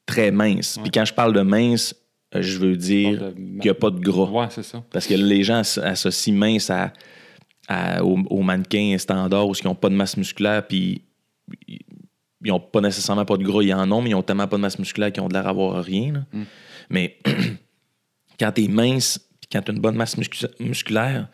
très 0.06 0.30
mince. 0.30 0.78
Puis 0.82 0.90
quand 0.90 1.04
je 1.04 1.12
parle 1.12 1.34
de 1.34 1.42
mince, 1.42 1.94
euh, 2.34 2.40
je 2.40 2.58
veux 2.58 2.76
dire 2.76 3.32
qu'il 3.36 3.60
n'y 3.60 3.68
a 3.68 3.74
pas 3.74 3.90
de 3.90 4.00
gras. 4.00 4.30
Ouais, 4.30 4.46
c'est 4.50 4.62
ça. 4.62 4.82
Parce 4.90 5.06
que 5.06 5.14
les 5.14 5.44
gens 5.44 5.60
asso- 5.60 5.82
associent 5.82 6.34
mince 6.34 6.70
à, 6.70 6.92
à- 7.68 8.02
aux, 8.04 8.18
aux 8.30 8.42
mannequins 8.42 8.96
standards 8.98 9.46
où 9.48 9.52
ils 9.54 9.66
n'ont 9.66 9.74
pas 9.74 9.88
de 9.90 9.94
masse 9.94 10.16
musculaire, 10.16 10.66
puis 10.66 11.02
ils 11.68 11.78
n'ont 12.44 12.60
pas 12.60 12.80
nécessairement 12.80 13.24
pas 13.24 13.36
de 13.36 13.44
gras. 13.44 13.62
Ils 13.62 13.72
en 13.74 13.90
ont, 13.92 14.00
mais 14.02 14.10
ils 14.10 14.14
ont 14.14 14.22
tellement 14.22 14.46
pas 14.48 14.56
de 14.56 14.62
masse 14.62 14.78
musculaire 14.78 15.12
qu'ils 15.12 15.22
ont 15.22 15.28
de 15.28 15.34
l'air 15.34 15.44
d'avoir 15.44 15.82
rien. 15.84 16.12
là. 16.12 16.20
Mm. 16.32 16.42
Mais 16.90 17.18
quand 18.40 18.52
tu 18.52 18.64
es 18.64 18.68
mince, 18.68 19.18
puis 19.40 19.48
quand 19.52 19.62
tu 19.62 19.70
as 19.70 19.74
une 19.74 19.80
bonne 19.80 19.96
masse 19.96 20.16
muscu- 20.16 20.48
musculaire, 20.60 21.28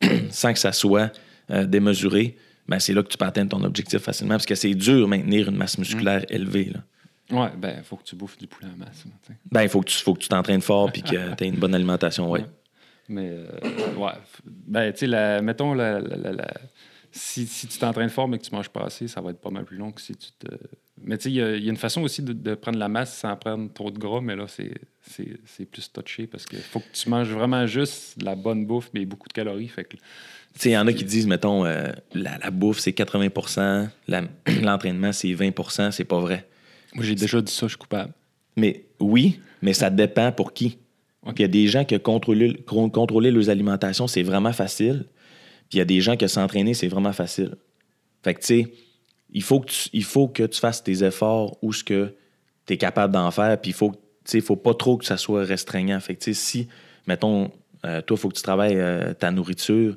sans 0.30 0.52
que 0.52 0.58
ça 0.58 0.72
soit 0.72 1.10
euh, 1.50 1.64
démesuré, 1.66 2.36
ben 2.68 2.78
c'est 2.78 2.92
là 2.92 3.02
que 3.02 3.08
tu 3.08 3.16
peux 3.16 3.24
atteindre 3.24 3.50
ton 3.56 3.64
objectif 3.64 4.00
facilement. 4.00 4.34
Parce 4.34 4.46
que 4.46 4.54
c'est 4.54 4.74
dur 4.74 5.00
de 5.00 5.04
maintenir 5.06 5.48
une 5.48 5.56
masse 5.56 5.78
musculaire 5.78 6.24
élevée. 6.28 6.70
Là. 6.74 6.80
Ouais, 7.30 7.50
ben, 7.56 7.74
il 7.78 7.84
faut 7.84 7.96
que 7.96 8.04
tu 8.04 8.16
bouffes 8.16 8.36
du 8.38 8.46
poulet 8.46 8.68
en 8.74 8.76
masse. 8.78 9.04
Ben, 9.50 9.62
il 9.62 9.68
faut 9.68 9.80
que 9.80 9.88
tu 9.90 9.96
faut 9.98 10.14
que 10.14 10.20
tu 10.20 10.28
t'entraînes 10.28 10.60
fort 10.60 10.90
puis 10.92 11.02
que 11.02 11.34
tu 11.34 11.44
aies 11.44 11.48
une 11.48 11.56
bonne 11.58 11.74
alimentation, 11.74 12.30
ouais. 12.30 12.40
Ouais. 12.40 12.46
Mais, 13.08 13.30
euh, 13.30 13.94
ouais. 13.96 14.12
Ben, 14.44 14.92
tu 14.92 15.08
sais, 15.08 15.42
mettons, 15.42 15.74
la, 15.74 16.00
la- 16.00 16.16
la- 16.16 16.32
la- 16.32 16.54
si, 17.10 17.46
si 17.46 17.66
tu 17.66 17.78
t'entraînes 17.78 18.10
fort 18.10 18.28
mais 18.28 18.38
que 18.38 18.44
tu 18.44 18.54
manges 18.54 18.68
pas 18.68 18.82
assez, 18.82 19.08
ça 19.08 19.20
va 19.22 19.30
être 19.30 19.40
pas 19.40 19.50
mal 19.50 19.64
plus 19.64 19.78
long 19.78 19.90
que 19.92 20.00
si 20.00 20.14
tu 20.14 20.30
te. 20.38 20.46
Mais 21.02 21.16
tu 21.16 21.24
sais, 21.24 21.30
il 21.30 21.36
y, 21.36 21.42
a- 21.42 21.56
il 21.56 21.64
y 21.64 21.68
a 21.68 21.70
une 21.70 21.76
façon 21.78 22.02
aussi 22.02 22.22
de, 22.22 22.32
de 22.32 22.54
prendre 22.54 22.78
la 22.78 22.88
masse 22.88 23.16
sans 23.16 23.34
prendre 23.36 23.72
trop 23.72 23.90
de 23.90 23.98
gras, 23.98 24.20
mais 24.20 24.36
là, 24.36 24.46
c'est, 24.46 24.72
plus 25.66 25.90
touché 25.92 26.26
parce 26.26 26.44
qu'il 26.44 26.58
faut 26.58 26.80
que 26.80 26.92
tu 26.92 27.08
manges 27.08 27.30
vraiment 27.30 27.66
juste 27.66 28.18
de 28.18 28.24
la 28.24 28.34
bonne 28.34 28.66
bouffe, 28.66 28.90
mais 28.92 29.04
beaucoup 29.06 29.28
de 29.28 29.32
calories. 29.32 29.68
Fait 29.68 29.84
que, 29.84 29.96
Tu 29.96 30.02
sais, 30.56 30.68
il 30.70 30.72
y 30.72 30.78
en 30.78 30.86
a 30.86 30.92
qui 30.92 31.04
disent, 31.04 31.26
mettons, 31.26 31.64
euh, 31.64 31.90
la, 32.12 32.36
la 32.38 32.50
bouffe, 32.50 32.80
c'est 32.80 32.92
80 32.92 33.88
la- 34.08 34.22
l'entraînement, 34.62 35.12
c'est 35.12 35.32
20% 35.32 35.90
c'est 35.92 36.04
pas 36.04 36.20
vrai. 36.20 36.46
moi, 36.94 37.04
j'ai 37.04 37.14
déjà 37.14 37.40
dit 37.40 37.52
ça, 37.52 37.66
je 37.66 37.70
suis 37.70 37.78
coupable. 37.78 38.12
Mais 38.56 38.84
oui, 39.00 39.40
mais 39.62 39.72
ça 39.72 39.88
dépend 39.88 40.30
pour 40.32 40.52
qui. 40.52 40.78
Puis 41.34 41.36
il 41.38 41.42
y 41.42 41.44
a 41.44 41.48
des 41.48 41.66
gens 41.66 41.84
que 41.84 41.96
contrôler, 41.96 42.54
con- 42.66 42.90
contrôler 42.90 43.30
leurs 43.30 43.50
alimentations, 43.50 44.06
c'est 44.06 44.22
vraiment 44.22 44.52
facile. 44.52 45.04
Puis 45.68 45.76
il 45.76 45.78
y 45.78 45.82
a 45.82 45.84
des 45.84 46.00
gens 46.00 46.16
que 46.16 46.26
s'entraîner, 46.26 46.74
c'est 46.74 46.88
vraiment 46.88 47.12
facile. 47.12 47.56
Fait 48.22 48.34
que, 48.34 48.40
tu 48.40 48.46
sais, 48.46 48.72
il 49.30 49.42
faut 49.42 49.60
que 49.60 49.70
tu, 49.70 49.88
il 49.92 50.04
faut 50.04 50.28
que 50.28 50.42
tu 50.44 50.58
fasses 50.58 50.82
tes 50.82 51.04
efforts 51.04 51.58
où 51.62 51.72
ce 51.72 51.84
que 51.84 52.14
tu 52.66 52.72
es 52.72 52.76
capable 52.76 53.12
d'en 53.12 53.30
faire. 53.30 53.60
Puis 53.60 53.70
il 53.70 53.74
faut, 53.74 53.92
faut 54.42 54.56
pas 54.56 54.74
trop 54.74 54.96
que 54.96 55.04
ça 55.04 55.16
soit 55.16 55.44
restreignant. 55.44 56.00
Fait 56.00 56.14
que, 56.16 56.32
si, 56.32 56.68
mettons, 57.06 57.50
euh, 57.84 58.00
toi, 58.00 58.16
il 58.16 58.20
faut 58.20 58.28
que 58.30 58.36
tu 58.36 58.42
travailles 58.42 58.76
euh, 58.76 59.12
ta 59.14 59.30
nourriture, 59.30 59.96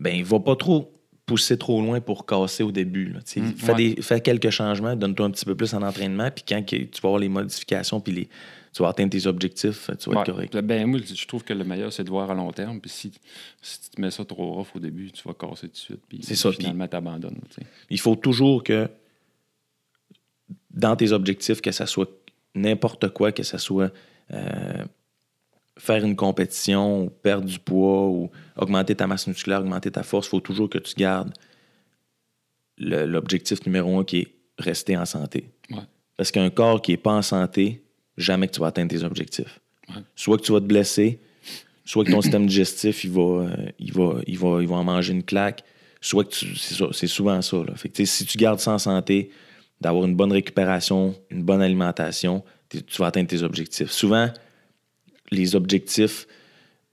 ben 0.00 0.14
il 0.14 0.24
va 0.24 0.40
pas 0.40 0.56
trop 0.56 0.92
pousser 1.24 1.56
trop 1.56 1.80
loin 1.80 2.00
pour 2.00 2.26
casser 2.26 2.64
au 2.64 2.72
début. 2.72 3.06
là. 3.12 3.20
Mm, 3.20 3.52
fais, 3.56 3.72
ouais. 3.72 3.94
des- 3.94 4.02
fais 4.02 4.20
quelques 4.20 4.50
changements, 4.50 4.96
donne-toi 4.96 5.26
un 5.26 5.30
petit 5.30 5.44
peu 5.44 5.54
plus 5.54 5.72
en 5.74 5.82
entraînement, 5.82 6.28
puis 6.34 6.44
quand 6.46 6.60
tu 6.66 6.76
vas 7.00 7.08
avoir 7.08 7.18
les 7.20 7.28
modifications, 7.28 8.00
puis 8.00 8.12
les, 8.12 8.28
tu 8.72 8.82
vas 8.82 8.88
atteindre 8.88 9.10
tes 9.10 9.26
objectifs, 9.26 9.90
tu 10.00 10.08
vas 10.10 10.16
Ouais. 10.16 10.22
être 10.22 10.32
correct. 10.32 10.56
Ben, 10.58 10.86
moi, 10.86 10.98
je 11.04 11.26
trouve 11.26 11.44
que 11.44 11.52
le 11.52 11.62
meilleur, 11.64 11.92
c'est 11.92 12.04
de 12.04 12.08
voir 12.10 12.30
à 12.30 12.34
long 12.34 12.50
terme. 12.52 12.80
Puis 12.80 12.90
si, 12.90 13.12
si 13.60 13.80
tu 13.82 13.90
te 13.90 14.00
mets 14.00 14.10
ça 14.10 14.24
trop 14.24 14.52
rough 14.54 14.68
au 14.74 14.78
début, 14.78 15.10
tu 15.10 15.22
vas 15.28 15.34
casser 15.34 15.66
tout 15.68 15.72
de 15.74 15.76
suite. 15.76 16.00
Puis 16.08 16.20
C'est 16.22 16.34
ça, 16.36 16.50
finalement, 16.52 16.88
tu 16.88 16.96
sais. 17.54 17.66
Il 17.90 18.00
faut 18.00 18.16
toujours 18.16 18.62
que 18.64 18.88
dans 20.70 20.96
tes 20.96 21.12
objectifs, 21.12 21.60
que 21.60 21.70
ça 21.70 21.86
soit 21.86 22.08
n'importe 22.54 23.08
quoi, 23.10 23.30
que 23.32 23.42
ça 23.42 23.58
soit 23.58 23.92
euh, 24.32 24.84
faire 25.78 26.04
une 26.04 26.16
compétition, 26.16 27.04
ou 27.04 27.10
perdre 27.10 27.46
du 27.46 27.58
poids, 27.58 28.08
ou 28.08 28.30
augmenter 28.56 28.94
ta 28.94 29.06
masse 29.06 29.26
musculaire, 29.26 29.60
augmenter 29.60 29.90
ta 29.90 30.02
force, 30.02 30.26
il 30.26 30.30
faut 30.30 30.40
toujours 30.40 30.70
que 30.70 30.78
tu 30.78 30.94
gardes 30.94 31.32
l'objectif 32.78 33.64
numéro 33.66 33.98
un 33.98 34.04
qui 34.04 34.18
est 34.18 34.34
rester 34.58 34.96
en 34.96 35.04
santé. 35.04 35.50
Ouais. 35.70 35.82
Parce 36.16 36.30
qu'un 36.30 36.50
corps 36.50 36.80
qui 36.82 36.92
n'est 36.92 36.96
pas 36.96 37.12
en 37.12 37.22
santé, 37.22 37.81
jamais 38.16 38.46
que 38.48 38.52
tu 38.52 38.60
vas 38.60 38.68
atteindre 38.68 38.90
tes 38.90 39.04
objectifs. 39.04 39.60
Ouais. 39.88 40.02
Soit 40.16 40.38
que 40.38 40.42
tu 40.42 40.52
vas 40.52 40.60
te 40.60 40.66
blesser, 40.66 41.20
soit 41.84 42.04
que 42.04 42.10
ton 42.10 42.22
système 42.22 42.46
digestif, 42.46 43.04
il 43.04 43.10
va, 43.10 43.22
euh, 43.22 43.66
il, 43.78 43.92
va, 43.92 44.20
il, 44.26 44.38
va, 44.38 44.62
il 44.62 44.68
va 44.68 44.76
en 44.76 44.84
manger 44.84 45.12
une 45.12 45.24
claque, 45.24 45.64
soit 46.00 46.24
que 46.24 46.30
tu. 46.30 46.56
C'est, 46.56 47.06
souvent 47.06 47.40
ça. 47.42 47.56
Là. 47.58 47.74
Fait 47.76 47.88
que, 47.88 47.94
tu 47.94 48.06
sais, 48.06 48.18
si 48.18 48.26
tu 48.26 48.38
gardes 48.38 48.60
ça 48.60 48.72
en 48.72 48.78
santé, 48.78 49.30
d'avoir 49.80 50.04
une 50.04 50.14
bonne 50.14 50.32
récupération, 50.32 51.14
une 51.30 51.42
bonne 51.42 51.62
alimentation, 51.62 52.44
tu 52.68 52.82
vas 52.98 53.06
atteindre 53.06 53.28
tes 53.28 53.42
objectifs. 53.42 53.90
Souvent, 53.90 54.30
les 55.30 55.56
objectifs 55.56 56.26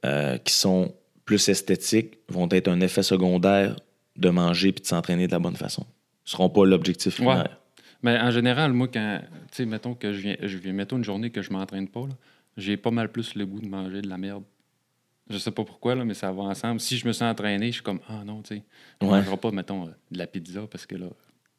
euh, 0.05 0.37
qui 0.37 0.53
sont 0.53 0.93
plus 1.25 1.49
esthétiques 1.49 2.17
vont 2.29 2.47
être 2.51 2.67
un 2.67 2.81
effet 2.81 3.03
secondaire 3.03 3.75
de 4.15 4.29
manger 4.29 4.71
puis 4.71 4.81
de 4.81 4.87
s'entraîner 4.87 5.27
de 5.27 5.31
la 5.31 5.39
bonne 5.39 5.55
façon. 5.55 5.85
Ce 6.25 6.33
ne 6.33 6.37
seront 6.37 6.49
pas 6.49 6.65
l'objectif 6.65 7.15
primaire. 7.15 7.58
Mais 8.01 8.17
en 8.19 8.31
général, 8.31 8.71
moi, 8.73 8.87
quand. 8.87 9.21
Tu 9.51 9.57
sais, 9.57 9.65
mettons 9.65 9.93
que 9.93 10.13
je 10.13 10.19
viens, 10.21 10.35
je 10.41 10.57
viens. 10.57 10.73
Mettons 10.73 10.97
une 10.97 11.03
journée 11.03 11.29
que 11.31 11.41
je 11.41 11.51
m'entraîne 11.51 11.87
pas, 11.87 12.01
là, 12.01 12.15
j'ai 12.57 12.77
pas 12.77 12.91
mal 12.91 13.11
plus 13.11 13.35
le 13.35 13.45
goût 13.45 13.59
de 13.59 13.67
manger 13.67 14.01
de 14.01 14.07
la 14.07 14.17
merde. 14.17 14.43
Je 15.29 15.37
sais 15.37 15.51
pas 15.51 15.63
pourquoi, 15.63 15.93
là, 15.95 16.05
mais 16.05 16.13
ça 16.15 16.31
va 16.31 16.43
ensemble. 16.43 16.79
Si 16.79 16.97
je 16.97 17.05
me 17.07 17.11
sens 17.13 17.31
entraîné, 17.31 17.67
je 17.67 17.73
suis 17.73 17.83
comme, 17.83 17.99
ah 18.09 18.23
non, 18.25 18.41
tu 18.41 18.55
sais, 18.55 18.63
je 19.01 19.05
Ouais. 19.05 19.19
mangerai 19.19 19.37
pas, 19.37 19.51
mettons, 19.51 19.83
euh, 19.85 19.91
de 20.11 20.17
la 20.17 20.25
pizza 20.25 20.61
parce 20.71 20.85
que 20.87 20.95
là, 20.95 21.05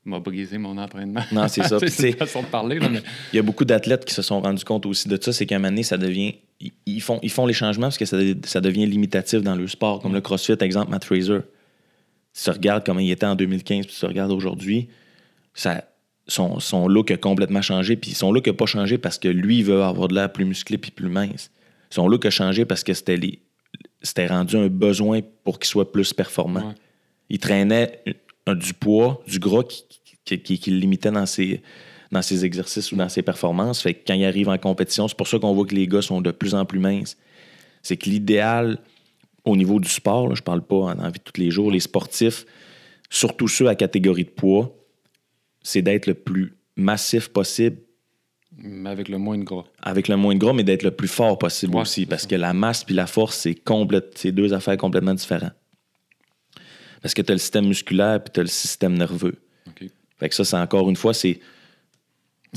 m'a 0.04 0.18
brisé 0.18 0.58
mon 0.58 0.76
entraînement. 0.76 1.20
Non, 1.30 1.46
c'est 1.46 1.62
ça. 1.62 1.78
C'est 1.86 2.12
façon 2.12 2.40
de 2.42 2.46
parler, 2.48 2.78
là, 2.80 2.88
mais. 2.88 3.02
Il 3.32 3.36
y 3.36 3.38
a 3.38 3.42
beaucoup 3.42 3.64
d'athlètes 3.64 4.04
qui 4.06 4.14
se 4.14 4.22
sont 4.22 4.40
rendus 4.40 4.64
compte 4.64 4.86
aussi 4.86 5.08
de 5.08 5.16
ça, 5.22 5.32
c'est 5.32 5.46
qu'à 5.46 5.56
un 5.56 5.58
moment 5.58 5.68
donné, 5.70 5.82
ça 5.84 5.98
devient. 5.98 6.34
ils- 6.86 7.00
font, 7.00 7.20
ils 7.22 7.30
font 7.30 7.46
les 7.46 7.52
changements 7.54 7.86
parce 7.86 7.98
que 7.98 8.06
ça, 8.06 8.16
ça 8.44 8.60
devient 8.60 8.86
limitatif 8.86 9.40
dans 9.42 9.54
le 9.54 9.68
sport. 9.68 10.00
Comme 10.00 10.14
le 10.14 10.20
CrossFit, 10.20 10.56
exemple, 10.60 10.90
Matt 10.90 11.04
Fraser. 11.04 11.40
Si 12.32 12.44
tu 12.44 12.50
regardes 12.50 12.84
comment 12.84 13.00
il 13.00 13.10
était 13.10 13.26
en 13.26 13.34
2015 13.36 13.86
puis 13.86 13.94
tu 13.98 14.06
regardes 14.06 14.30
aujourd'hui, 14.32 14.88
ça, 15.54 15.84
son, 16.26 16.60
son 16.60 16.86
look 16.88 17.10
a 17.10 17.16
complètement 17.16 17.62
changé. 17.62 17.96
Puis 17.96 18.12
son 18.12 18.32
look 18.32 18.46
n'a 18.46 18.52
pas 18.52 18.66
changé 18.66 18.98
parce 18.98 19.18
que 19.18 19.28
lui, 19.28 19.58
il 19.58 19.64
veut 19.64 19.82
avoir 19.82 20.08
de 20.08 20.14
l'air 20.14 20.32
plus 20.32 20.44
musclé 20.44 20.78
puis 20.78 20.90
plus 20.90 21.08
mince. 21.08 21.50
Son 21.90 22.08
look 22.08 22.24
a 22.26 22.30
changé 22.30 22.64
parce 22.64 22.84
que 22.84 22.94
c'était 22.94 23.16
les- 23.16 23.40
c'était 24.02 24.26
rendu 24.26 24.56
un 24.56 24.68
besoin 24.68 25.20
pour 25.44 25.58
qu'il 25.58 25.68
soit 25.68 25.90
plus 25.90 26.12
performant. 26.12 26.68
Ouais. 26.68 26.74
Il 27.30 27.38
traînait 27.38 28.02
un- 28.46 28.54
du 28.54 28.74
poids, 28.74 29.22
du 29.26 29.38
gras 29.38 29.62
qui, 29.64 29.84
qui, 30.24 30.38
qui- 30.40 30.58
qui 30.58 30.70
le 30.70 30.78
limitait 30.78 31.10
dans 31.10 31.26
ses, 31.26 31.62
dans 32.12 32.22
ses 32.22 32.44
exercices 32.44 32.90
ou 32.92 32.96
dans 32.96 33.08
ses 33.08 33.22
performances. 33.22 33.82
Fait 33.82 33.94
que 33.94 34.00
quand 34.06 34.14
il 34.14 34.24
arrive 34.24 34.48
en 34.48 34.58
compétition, 34.58 35.06
c'est 35.08 35.16
pour 35.16 35.28
ça 35.28 35.38
qu'on 35.38 35.52
voit 35.52 35.66
que 35.66 35.74
les 35.74 35.86
gars 35.86 36.02
sont 36.02 36.20
de 36.20 36.30
plus 36.30 36.54
en 36.54 36.64
plus 36.64 36.78
minces. 36.80 37.16
C'est 37.82 37.96
que 37.96 38.08
l'idéal 38.10 38.78
au 39.44 39.56
niveau 39.56 39.80
du 39.80 39.88
sport, 39.88 40.28
là, 40.28 40.34
je 40.34 40.42
parle 40.42 40.62
pas 40.62 40.76
en, 40.76 40.98
en 40.98 41.06
vie 41.10 41.18
de 41.18 41.24
tous 41.24 41.40
les 41.40 41.50
jours, 41.50 41.70
les 41.70 41.80
sportifs, 41.80 42.44
surtout 43.08 43.48
ceux 43.48 43.68
à 43.68 43.74
catégorie 43.74 44.24
de 44.24 44.30
poids, 44.30 44.76
c'est 45.62 45.82
d'être 45.82 46.06
le 46.06 46.14
plus 46.14 46.54
massif 46.76 47.28
possible 47.28 47.78
mais 48.62 48.90
avec 48.90 49.08
le 49.08 49.16
moins 49.16 49.38
de 49.38 49.44
gras. 49.44 49.64
avec 49.80 50.08
le 50.08 50.16
moins 50.16 50.34
de 50.34 50.40
gras, 50.40 50.52
mais 50.52 50.64
d'être 50.64 50.82
le 50.82 50.90
plus 50.90 51.08
fort 51.08 51.38
possible 51.38 51.74
Ouais, 51.76 51.82
aussi. 51.82 52.04
Parce 52.04 52.22
ça. 52.22 52.28
que 52.28 52.34
la 52.34 52.52
masse 52.52 52.82
puis 52.84 52.94
la 52.94 53.06
force, 53.06 53.36
c'est 53.38 53.54
complète, 53.54 54.12
c'est 54.18 54.32
deux 54.32 54.52
affaires 54.52 54.76
complètement 54.76 55.14
différentes. 55.14 55.52
Parce 57.00 57.14
que 57.14 57.22
tu 57.22 57.30
as 57.30 57.34
le 57.34 57.38
système 57.38 57.66
musculaire 57.68 58.22
puis 58.22 58.32
tu 58.34 58.40
as 58.40 58.42
le 58.42 58.48
système 58.48 58.98
nerveux. 58.98 59.36
Fait 60.18 60.28
que 60.28 60.34
ça, 60.34 60.44
c'est 60.44 60.56
encore 60.56 60.90
une 60.90 60.96
fois, 60.96 61.14
c'est 61.14 61.40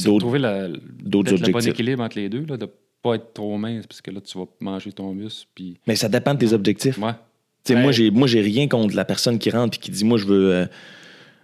d'autres. 0.04 0.20
trouver 0.20 0.40
la, 0.40 0.68
d'autres 0.68 1.30
peut-être 1.32 1.48
le 1.48 1.54
bon 1.54 1.66
équilibre 1.68 2.04
entre 2.04 2.18
les 2.18 2.28
deux, 2.28 2.44
là, 2.46 2.58
de 2.58 2.68
pas 3.02 3.16
être 3.16 3.32
trop 3.34 3.58
mince, 3.58 3.86
parce 3.88 4.02
que 4.02 4.12
là, 4.12 4.20
tu 4.20 4.38
vas 4.38 4.46
manger 4.60 4.92
ton 4.92 5.14
muscle. 5.14 5.48
Puis... 5.56 5.78
Mais 5.88 5.96
ça 5.96 6.10
dépend 6.10 6.34
de 6.34 6.40
tes 6.40 6.52
objectifs. 6.54 6.98
Ouais. 6.98 7.12
Ouais. 7.70 7.76
Moi, 7.82 7.92
j'ai 7.94 8.12
moi 8.12 8.28
j'ai 8.28 8.42
rien 8.42 8.68
contre 8.68 8.96
la 8.96 9.06
personne 9.06 9.40
qui 9.40 9.50
rentre 9.50 9.78
et 9.78 9.80
qui 9.80 9.92
dit 9.92 10.04
Moi, 10.04 10.18
je 10.18 10.26
veux. 10.26 10.54
euh, 10.54 10.66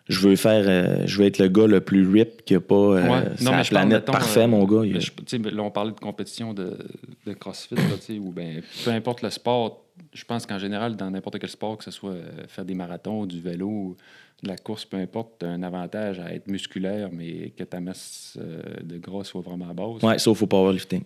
je 0.10 0.20
veux 0.28 0.36
faire. 0.36 0.64
euh, 0.68 1.04
je 1.06 1.18
veux 1.20 1.26
être 1.28 1.38
le 1.38 1.48
gars 1.48 1.68
le 1.68 1.80
plus 1.82 2.06
rip 2.12 2.44
qu'il 2.44 2.58
n'y 2.58 2.64
a 2.64 2.68
pas 2.68 2.76
euh, 2.76 3.08
Ouais. 3.08 3.24
Non, 3.42 3.52
mais 3.52 3.64
je 3.64 3.72
parle, 3.72 3.88
planète. 3.88 3.92
mettons, 4.02 4.12
Parfait, 4.12 4.42
euh, 4.44 4.48
mon 4.48 4.66
gars. 4.66 4.82
Mais 4.92 5.00
je- 5.00 5.56
là, 5.56 5.64
on 5.64 5.72
parlait 5.72 5.92
de 5.92 6.00
compétition 6.00 6.54
de, 6.54 6.78
de 7.26 7.34
CrossFit, 7.34 7.76
ou 8.20 8.32
ben, 8.32 8.62
peu 8.84 8.92
importe 8.92 9.22
le 9.22 9.30
sport, 9.30 9.86
je 10.14 10.24
pense 10.26 10.46
qu'en 10.46 10.60
général, 10.60 10.96
dans 10.96 11.10
n'importe 11.12 11.40
quel 11.40 11.50
sport, 11.50 11.78
que 11.78 11.84
ce 11.86 11.92
soit 11.92 12.12
euh, 12.12 12.24
faire 12.48 12.66
des 12.66 12.76
marathons, 12.76 13.26
du 13.26 13.40
vélo, 13.40 13.96
de 14.42 14.48
la 14.48 14.58
course, 14.58 14.86
peu 14.86 14.98
importe, 14.98 15.34
tu 15.40 15.46
as 15.46 15.50
un 15.50 15.62
avantage 15.64 16.20
à 16.20 16.34
être 16.34 16.48
musculaire, 16.48 17.10
mais 17.12 17.52
que 17.58 17.64
ta 17.64 17.80
masse 17.80 18.38
de 18.84 18.98
gras 18.98 19.24
soit 19.26 19.42
vraiment 19.42 19.74
basse. 19.74 20.02
Ouais, 20.02 20.18
sauf 20.18 20.42
au 20.42 20.48
powerlifting. 20.48 21.04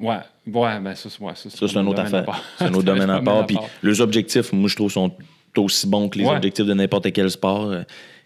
Ouais, 0.00 0.18
ouais, 0.46 0.80
ben 0.80 0.94
ça, 0.94 1.10
c'est- 1.10 1.20
ouais, 1.20 1.32
ça, 1.34 1.50
Ça, 1.50 1.66
c'est 1.66 1.74
une 1.80 1.88
autre 1.88 2.00
affaire. 2.02 2.40
C'est 2.56 2.64
un 2.66 2.72
autre 2.74 2.82
domaine 2.84 3.10
à 3.10 3.20
part. 3.20 3.44
Puis 3.46 3.58
les 3.82 4.00
objectifs, 4.00 4.52
moi, 4.52 4.68
je 4.68 4.76
trouve, 4.76 4.92
sont 4.92 5.12
aussi 5.60 5.86
bons 5.86 6.08
que 6.08 6.18
les 6.18 6.24
Ouais. 6.24 6.36
objectifs 6.36 6.66
de 6.66 6.74
n'importe 6.74 7.12
quel 7.12 7.30
sport. 7.30 7.70
Euh, 7.70 7.82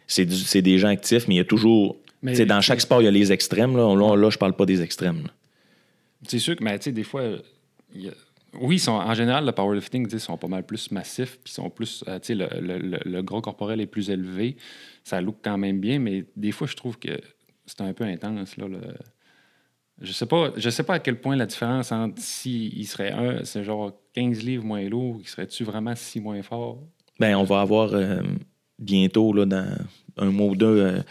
C'est 0.09 0.27
du- 0.27 0.37
c'est 0.37 0.61
des 0.62 0.77
gens 0.79 0.88
actifs, 0.88 1.27
mais 1.29 1.35
il 1.37 1.38
y 1.38 1.40
a 1.40 1.45
toujours. 1.45 1.97
Mais- 2.23 2.45
dans 2.45 2.61
chaque 2.61 2.81
sport, 2.83 3.01
il 3.01 3.05
y 3.07 3.09
a 3.09 3.11
les 3.11 3.33
extrêmes. 3.33 3.77
Là, 3.77 3.95
là, 3.95 4.14
là 4.16 4.31
je 4.31 4.37
parle 4.37 4.55
pas 4.55 4.66
des 4.66 4.83
extrêmes. 4.83 5.23
là. 5.25 5.31
C'est 6.27 6.38
sûr 6.38 6.55
que, 6.57 6.62
mais 6.62 6.79
tu 6.79 6.85
sais, 6.85 6.92
des 6.92 7.05
fois, 7.05 7.23
il 7.95 8.03
y 8.03 8.09
a- 8.09 8.14
oui, 8.61 8.77
ils 8.77 8.81
sont, 8.81 8.92
en 8.92 9.14
général, 9.14 9.47
le 9.47 9.53
powerlifting, 9.53 10.09
sais, 10.11 10.18
sont 10.18 10.37
pas 10.37 10.49
mal 10.49 10.64
plus 10.66 10.90
massifs, 10.90 11.38
puis 11.42 11.53
sont 11.53 11.71
plus, 11.71 12.05
euh, 12.09 12.18
tu 12.18 12.27
sais, 12.27 12.35
le, 12.35 12.49
le, 12.61 12.79
le- 12.79 13.01
le 13.05 13.23
gras 13.23 13.40
corporel 13.40 13.81
est 13.81 13.87
plus 13.87 14.11
élevé, 14.11 14.57
ça 15.03 15.21
look 15.23 15.37
quand 15.42 15.57
même 15.57 15.81
bien, 15.81 15.99
mais 15.99 16.25
des 16.37 16.53
fois, 16.53 16.66
je 16.66 16.75
trouve 16.77 16.99
que 16.99 17.18
c'est 17.64 17.81
un 17.81 17.92
peu 17.95 18.05
intense, 18.05 18.57
là, 18.59 18.66
Je 20.01 20.12
sais 20.12 20.27
pas, 20.27 20.53
je 20.57 20.68
sais 20.68 20.83
pas 20.83 20.95
à 20.95 20.99
quel 20.99 21.21
point 21.21 21.37
la 21.37 21.47
différence 21.47 21.92
entre 21.92 22.21
si 22.21 22.68
il 22.77 22.87
serait 22.87 23.12
un, 23.12 23.45
c'est 23.45 23.62
genre 23.62 23.92
15 24.14 24.42
livres 24.42 24.64
moins 24.64 24.83
lourd, 24.88 25.18
il 25.23 25.29
serait-tu 25.29 25.62
vraiment 25.64 25.95
si 25.95 26.18
moins 26.21 26.42
fort? 26.42 26.79
Ben, 27.20 27.37
on 27.37 27.44
va 27.44 27.61
avoir 27.61 27.90
euh, 27.92 28.20
bientôt, 28.79 29.33
là, 29.33 29.44
dans 29.46 29.66
un 30.16 30.31
mois 30.31 30.48
ou 30.48 30.57
deux, 30.57 30.79
euh, 30.79 31.03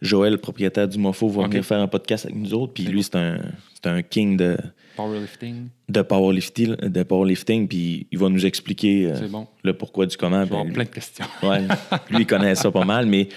Joël, 0.00 0.32
le 0.32 0.38
propriétaire 0.38 0.86
du 0.86 0.98
Mofo, 0.98 1.28
va 1.28 1.46
venir 1.46 1.64
faire 1.64 1.80
un 1.80 1.88
podcast 1.88 2.26
avec 2.26 2.36
nous 2.36 2.54
autres. 2.54 2.72
Puis 2.74 2.84
lui, 2.84 3.02
c'est 3.02 3.16
un, 3.16 3.38
un 3.84 4.02
king 4.02 4.36
de, 4.36 4.56
Powerlifting, 4.96 5.68
de, 5.88 6.02
powerlifting, 6.02 6.76
de 6.76 7.02
powerlifting. 7.02 7.68
Puis 7.68 8.06
il 8.10 8.18
va 8.18 8.28
nous 8.28 8.44
expliquer 8.46 9.12
euh, 9.12 9.28
bon. 9.28 9.46
le 9.62 9.72
pourquoi 9.72 10.06
du 10.06 10.16
comment. 10.16 10.44
Je 10.44 10.50
vais 10.50 10.54
avoir 10.54 10.64
Ben, 10.64 10.72
plein 10.72 10.84
de 10.84 10.88
questions. 10.88 11.24
Ouais, 11.42 11.60
lui, 12.10 12.20
il 12.20 12.26
connaît 12.26 12.54
ça 12.54 12.70
pas 12.70 12.84
mal, 12.84 13.06
mais 13.06 13.28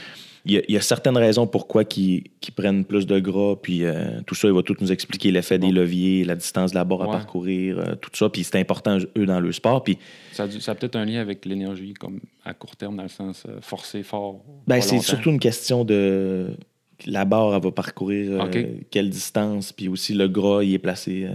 il 0.45 0.53
y 0.53 0.57
a, 0.57 0.61
il 0.67 0.73
y 0.73 0.77
a 0.77 0.81
certaines 0.81 1.17
raisons 1.17 1.45
pourquoi 1.47 1.83
qu'ils 1.85 2.23
prennent 2.55 2.83
plus 2.85 3.05
de 3.05 3.19
gras, 3.19 3.55
puis 3.61 3.83
euh, 3.83 4.21
tout 4.25 4.33
ça, 4.35 4.47
il 4.47 4.53
va 4.53 4.63
tout 4.63 4.75
nous 4.81 4.91
expliquer 4.91 5.31
l'effet 5.31 5.59
des 5.59 5.71
leviers, 5.71 6.23
la 6.23 6.35
distance 6.35 6.71
de 6.71 6.75
la 6.75 6.83
barre 6.83 7.03
à 7.03 7.11
parcourir, 7.11 7.77
euh, 7.79 7.95
tout 7.95 8.09
ça, 8.13 8.29
puis 8.29 8.43
c'est 8.43 8.57
important, 8.59 8.97
eux, 9.17 9.25
dans 9.25 9.39
le 9.39 9.51
sport. 9.51 9.83
Puis 9.83 9.97
Ça 10.31 10.43
a, 10.43 10.47
dû- 10.47 10.59
ça 10.61 10.71
a 10.71 10.75
peut-être 10.75 10.95
un 10.95 11.05
lien 11.05 11.19
avec 11.21 11.45
l'énergie, 11.45 11.93
comme 11.93 12.19
à 12.43 12.53
court 12.53 12.75
terme, 12.75 12.95
dans 12.97 13.03
le 13.03 13.09
sens 13.09 13.43
euh, 13.47 13.59
forcer 13.61 14.03
fort. 14.03 14.43
ben, 14.67 14.81
c'est 14.81 14.99
surtout 14.99 15.29
une 15.29 15.39
question 15.39 15.85
de 15.85 16.55
la 17.05 17.25
barre, 17.25 17.55
elle 17.55 17.61
va 17.63 17.71
parcourir 17.71 18.41
euh, 18.43 18.65
quelle 18.89 19.09
distance, 19.09 19.71
puis 19.73 19.87
aussi 19.87 20.13
le 20.13 20.27
gras, 20.27 20.63
il 20.63 20.73
est 20.73 20.79
placé 20.79 21.27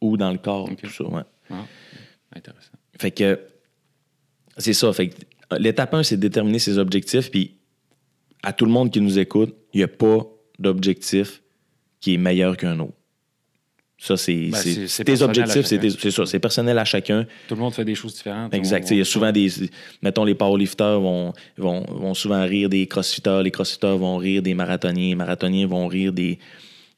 où 0.00 0.16
dans 0.16 0.30
le 0.32 0.38
corps, 0.38 0.68
tout 0.80 0.88
ça, 0.90 1.04
ouais. 1.04 1.22
Ah, 1.50 1.64
intéressant. 2.34 2.70
Fait 2.98 3.10
que 3.10 3.38
c'est 4.56 4.72
ça. 4.72 4.92
Fait 4.92 5.08
que 5.08 5.16
l'étape 5.58 5.92
1, 5.94 6.02
c'est 6.04 6.16
de 6.16 6.20
déterminer 6.20 6.58
ses 6.58 6.78
objectifs. 6.78 7.30
Puis 7.30 7.56
à 8.42 8.52
tout 8.52 8.64
le 8.64 8.70
monde 8.70 8.90
qui 8.90 9.00
nous 9.00 9.18
écoute, 9.18 9.54
il 9.72 9.78
n'y 9.78 9.84
a 9.84 9.88
pas 9.88 10.26
d'objectif 10.58 11.42
qui 12.00 12.14
est 12.14 12.18
meilleur 12.18 12.56
qu'un 12.56 12.78
autre. 12.78 12.94
Ça, 13.98 14.16
c'est 14.16 14.48
Ben, 14.50 15.04
tes 15.04 15.22
objectifs, 15.22 15.66
c'est 15.66 16.10
ça. 16.10 16.24
C'est 16.24 16.38
personnel 16.38 16.78
à 16.78 16.86
chacun. 16.86 17.26
Tout 17.46 17.54
le 17.54 17.60
monde 17.60 17.74
fait 17.74 17.84
des 17.84 17.94
choses 17.94 18.14
différentes. 18.14 18.54
Exact. 18.54 18.90
Il 18.90 18.96
y 18.96 19.00
a 19.02 19.04
souvent 19.04 19.30
des. 19.30 19.50
Mettons, 20.00 20.24
les 20.24 20.34
powerlifters 20.34 20.98
vont, 21.00 21.34
vont, 21.58 21.84
vont 21.86 22.14
souvent 22.14 22.42
rire 22.46 22.70
des 22.70 22.86
crossfitters. 22.86 23.42
Les 23.42 23.50
crossfitters 23.50 23.98
vont 23.98 24.16
rire 24.16 24.40
des 24.40 24.54
marathoniens. 24.54 25.08
Les 25.08 25.14
marathoniens 25.14 25.66
vont 25.66 25.86
rire 25.86 26.14
des, 26.14 26.38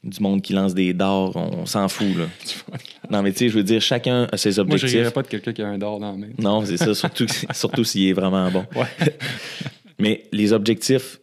du 0.05 0.21
monde 0.21 0.43
qui 0.43 0.53
lance 0.53 0.75
des 0.75 0.93
dards. 0.93 1.35
On, 1.37 1.67
s'en 1.67 1.89
fout, 1.89 2.17
là. 2.17 2.27
Non, 3.11 3.23
mais 3.23 3.33
tu 3.33 3.39
sais, 3.41 3.49
je 3.49 3.55
veux 3.55 3.65
dire, 3.65 3.83
chacun 3.83 4.29
a 4.31 4.37
ses 4.37 4.51
Moi, 4.51 4.55
je 4.55 4.61
objectifs. 4.61 4.93
rirais 4.93 5.11
pas 5.11 5.23
de 5.23 5.29
quelqu'un 5.29 5.53
qui 5.53 5.63
a 5.63 5.69
un 5.69 5.79
d'or 5.79 5.99
dans 5.99 6.13
la 6.13 6.17
main. 6.17 6.29
Non, 6.39 6.65
c'est 6.65 6.77
ça, 6.77 6.95
surtout, 6.95 7.27
surtout 7.53 7.85
s'il 7.85 8.09
est 8.09 8.13
vraiment 8.13 8.51
bon. 8.51 8.65
Ouais. 8.75 8.87
Mais 9.99 10.25
les 10.33 10.53
objectifs, 10.53 11.21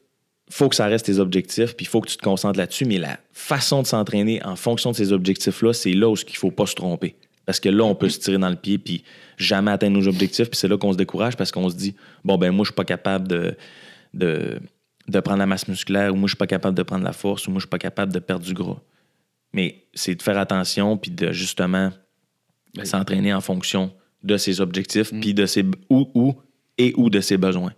faut 0.49 0.69
que 0.69 0.75
ça 0.75 0.87
reste 0.87 1.05
tes 1.05 1.19
objectifs, 1.19 1.75
puis 1.75 1.85
il 1.85 1.89
faut 1.89 2.01
que 2.01 2.09
tu 2.09 2.17
te 2.17 2.23
concentres 2.23 2.57
là-dessus. 2.57 2.85
Mais 2.85 2.97
la 2.97 3.19
façon 3.33 3.81
de 3.81 3.87
s'entraîner 3.87 4.43
en 4.43 4.55
fonction 4.55 4.91
de 4.91 4.95
ces 4.95 5.11
objectifs-là, 5.13 5.73
c'est 5.73 5.93
là 5.93 6.09
où 6.09 6.15
il 6.15 6.31
ne 6.31 6.37
faut 6.37 6.51
pas 6.51 6.65
se 6.65 6.75
tromper. 6.75 7.15
Parce 7.45 7.59
que 7.59 7.69
là, 7.69 7.83
on 7.83 7.95
peut 7.95 8.09
se 8.09 8.19
tirer 8.19 8.37
dans 8.37 8.49
le 8.49 8.55
pied 8.55 8.77
puis 8.77 9.03
jamais 9.37 9.71
atteindre 9.71 9.97
nos 9.97 10.07
objectifs. 10.07 10.49
Puis 10.49 10.57
c'est 10.57 10.67
là 10.67 10.77
qu'on 10.77 10.91
se 10.91 10.97
décourage 10.97 11.35
parce 11.35 11.51
qu'on 11.51 11.69
se 11.69 11.75
dit 11.75 11.95
bon, 12.23 12.37
ben 12.37 12.51
moi, 12.51 12.63
je 12.63 12.69
suis 12.69 12.75
pas 12.75 12.85
capable 12.85 13.27
de, 13.27 13.55
de, 14.13 14.59
de 15.07 15.19
prendre 15.19 15.39
la 15.39 15.47
masse 15.47 15.67
musculaire 15.67 16.13
ou 16.13 16.15
moi, 16.15 16.27
je 16.27 16.31
suis 16.31 16.37
pas 16.37 16.47
capable 16.47 16.77
de 16.77 16.83
prendre 16.83 17.03
la 17.03 17.13
force 17.13 17.47
ou 17.47 17.51
moi, 17.51 17.59
je 17.59 17.63
suis 17.63 17.69
pas 17.69 17.79
capable 17.79 18.13
de 18.13 18.19
perdre 18.19 18.45
du 18.45 18.53
gras. 18.53 18.79
Mais 19.53 19.85
c'est 19.93 20.15
de 20.15 20.21
faire 20.21 20.37
attention 20.37 20.97
puis 20.97 21.11
de 21.11 21.31
justement 21.31 21.91
s'entraîner 22.83 23.33
en 23.33 23.41
fonction 23.41 23.91
de 24.23 24.37
ses 24.37 24.61
objectifs 24.61 25.11
Mm. 25.11 25.19
puis 25.19 25.33
de 25.33 25.45
ses 25.45 25.65
ou, 25.89 26.07
ou 26.13 26.35
et 26.77 26.93
ou 26.97 27.09
de 27.09 27.19
ses 27.19 27.37
besoins. 27.37 27.73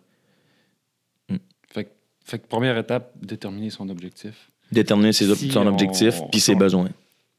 Fait, 2.23 2.39
que- 2.39 2.47
première 2.47 2.77
étape, 2.77 3.11
déterminer 3.21 3.69
son 3.69 3.89
objectif. 3.89 4.49
Déterminer 4.71 5.11
ses 5.13 5.29
ob- 5.29 5.37
Si 5.37 5.51
son 5.51 5.65
on- 5.65 5.67
objectif 5.67 6.15
puis 6.31 6.39
ses 6.39 6.55
besoins. 6.55 6.89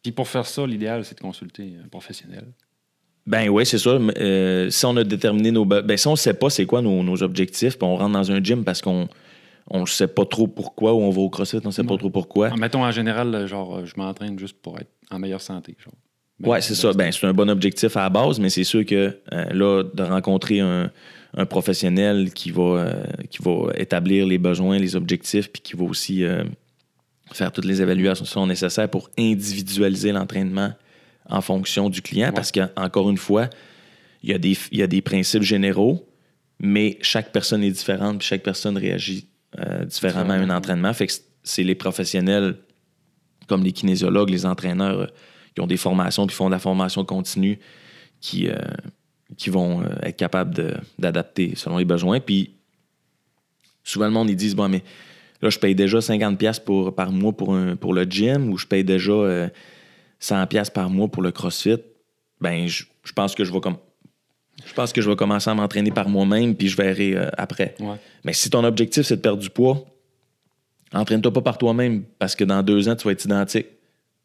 Puis 0.03 0.13
pour 0.13 0.29
faire 0.29 0.47
ça, 0.47 0.67
l'idéal, 0.67 1.05
c'est 1.05 1.15
de 1.17 1.21
consulter 1.21 1.75
un 1.85 1.89
professionnel. 1.89 2.45
Ben 3.27 3.49
oui, 3.49 3.65
c'est 3.65 3.79
ça. 3.79 3.91
Euh, 3.91 4.69
si 4.69 4.85
on 4.85 4.97
a 4.97 5.05
déterminé 5.05 5.53
nos. 5.53 5.65
be- 5.65 5.83
Ben, 5.83 5.97
si 5.97 6.09
on 6.09 6.13
ne 6.13 6.17
sait 6.17 6.35
pas 6.35 6.51
c'est 6.51 6.67
quoi 6.67 6.83
nos, 6.83 7.03
nos 7.05 7.23
objectifs, 7.23 7.79
puis 7.79 7.87
on 7.87 7.97
rentre 7.97 8.13
dans 8.13 8.33
un 8.33 8.43
gym 8.43 8.65
parce 8.65 8.81
qu'on 8.83 9.09
on 9.71 9.87
sait 9.87 10.09
pas 10.09 10.25
trop 10.27 10.49
pourquoi, 10.49 10.93
ou 10.93 11.01
on 11.03 11.11
va 11.11 11.21
au 11.21 11.31
CrossFit, 11.31 11.61
on 11.65 11.71
sait 11.71 11.85
pas 11.85 11.97
trop 11.97 12.11
pourquoi. 12.11 12.51
Mettons, 12.57 12.85
en 12.85 12.91
général, 12.91 13.47
genre, 13.47 13.87
je 13.87 13.95
m'entraîne 13.97 14.37
juste 14.39 14.57
pour 14.61 14.77
être 14.81 14.91
en 15.11 15.21
meilleure 15.21 15.41
santé. 15.41 15.77
Genre. 15.83 15.95
Ben, 16.43 16.51
Ouais, 16.51 16.61
c'est 16.61 16.75
ça. 16.75 16.93
Ben, 16.93 17.11
c'est 17.13 17.27
un 17.27 17.33
bon 17.33 17.49
objectif 17.49 17.97
à 17.97 18.03
la 18.03 18.11
base, 18.11 18.41
mais 18.41 18.51
c'est 18.51 18.65
sûr 18.65 18.85
que 18.85 19.17
euh, 19.33 19.45
là, 19.53 19.85
de 19.85 20.03
rencontrer 20.03 20.61
un, 20.61 20.91
un 21.35 21.47
professionnel 21.47 22.33
qui 22.33 22.51
va, 22.51 22.63
euh, 22.63 23.05
qui 23.31 23.39
va 23.43 23.73
établir 23.77 24.27
les 24.27 24.39
besoins, 24.39 24.79
les 24.79 24.97
objectifs, 24.97 25.51
puis 25.51 25.63
qui 25.63 25.77
va 25.77 25.85
aussi 25.85 26.25
euh, 26.25 26.45
faire 27.33 27.53
toutes 27.53 27.65
les 27.65 27.81
évaluations 27.81 28.47
nécessaires 28.47 28.89
pour 28.89 29.09
individualiser 29.19 30.13
l'entraînement 30.13 30.73
en 31.29 31.41
fonction 31.41 31.89
du 31.89 32.03
client. 32.03 32.29
Ouais. 32.29 32.35
Parce 32.35 32.51
qu'encore 32.51 33.09
une 33.09 33.19
fois, 33.19 33.49
il 34.25 34.31
y, 34.31 34.35
a 34.35 34.39
des, 34.39 34.57
il 34.73 34.79
y 34.79 34.83
a 34.83 34.89
des 34.89 35.01
principes 35.01 35.43
généraux, 35.43 36.07
mais 36.59 36.99
chaque 37.03 37.33
personne 37.33 37.63
est 37.63 37.71
différente, 37.71 38.19
puis 38.19 38.27
chaque 38.27 38.43
personne 38.43 38.77
réagit 38.77 39.29
différemment 39.87 40.33
à 40.33 40.37
un 40.37 40.49
entraînement. 40.49 40.93
Fait 40.95 41.07
que 41.07 41.13
c'est 41.43 41.63
les 41.63 41.75
professionnels 41.75 42.57
comme 43.49 43.65
les 43.65 43.73
kinésiologues, 43.73 44.31
les 44.31 44.47
entraîneurs 44.47 45.13
qui 45.55 45.61
ont 45.61 45.67
des 45.67 45.77
formations, 45.77 46.27
qui 46.27 46.35
font 46.35 46.47
de 46.47 46.53
la 46.53 46.59
formation 46.59 47.05
continue, 47.05 47.59
qui, 48.21 48.49
euh, 48.49 48.57
qui 49.37 49.51
vont 49.51 49.83
euh, 49.83 49.87
être 50.03 50.17
capables 50.17 50.81
d'adapter 50.99 51.55
selon 51.57 51.79
les 51.79 51.85
besoins. 51.85 52.21
Puis 52.21 52.55
souvent, 53.85 54.07
le 54.07 54.13
monde, 54.13 54.31
ils 54.31 54.37
disent, 54.37 54.55
bon, 54.55 54.69
mais 54.69 54.83
là, 55.41 55.51
je 55.51 55.59
paye 55.59 55.75
déjà 55.75 55.99
50$ 55.99 56.37
piastres 56.37 56.65
pour, 56.65 56.95
par 56.95 57.11
mois 57.13 57.33
pour, 57.33 57.55
un, 57.55 57.77
pour 57.77 57.95
le 57.95 58.05
gym 58.05 58.51
ou 58.51 58.59
je 58.59 58.67
paye 58.67 58.85
déjà 58.85 59.13
euh, 59.13 59.49
100$ 60.21 60.47
piastres 60.47 60.73
par 60.73 60.91
mois 60.91 61.09
pour 61.09 61.23
le 61.23 61.33
CrossFit. 61.33 61.79
Ben, 62.41 62.67
je, 62.67 62.85
je 63.05 63.13
pense 63.13 63.35
que 63.35 63.45
je 63.45 63.53
vais 63.53 63.61
comme. 63.61 63.77
Je 64.65 64.75
pense 64.75 64.93
que 64.93 65.01
je 65.01 65.09
vais 65.09 65.17
commencer 65.17 65.51
à 65.51 65.55
m'entraîner 65.55 65.91
par 65.91 66.09
moi-même, 66.09 66.55
puis 66.55 66.69
je 66.69 66.77
verrai 66.77 67.17
euh, 67.17 67.29
après. 67.37 67.75
Ouais. 67.81 67.97
Mais 68.23 68.33
si 68.33 68.49
ton 68.51 68.63
objectif, 68.65 69.05
c'est 69.05 69.17
de 69.17 69.21
perdre 69.21 69.43
du 69.43 69.51
poids, 69.51 69.85
entraîne-toi 70.93 71.33
pas 71.33 71.41
par 71.41 71.59
toi-même 71.59 72.05
parce 72.19 72.37
que 72.37 72.45
dans 72.45 72.63
deux 72.63 72.89
ans, 72.89 72.95
tu 72.95 73.05
vas 73.05 73.13
être 73.13 73.25
identique. 73.25 73.67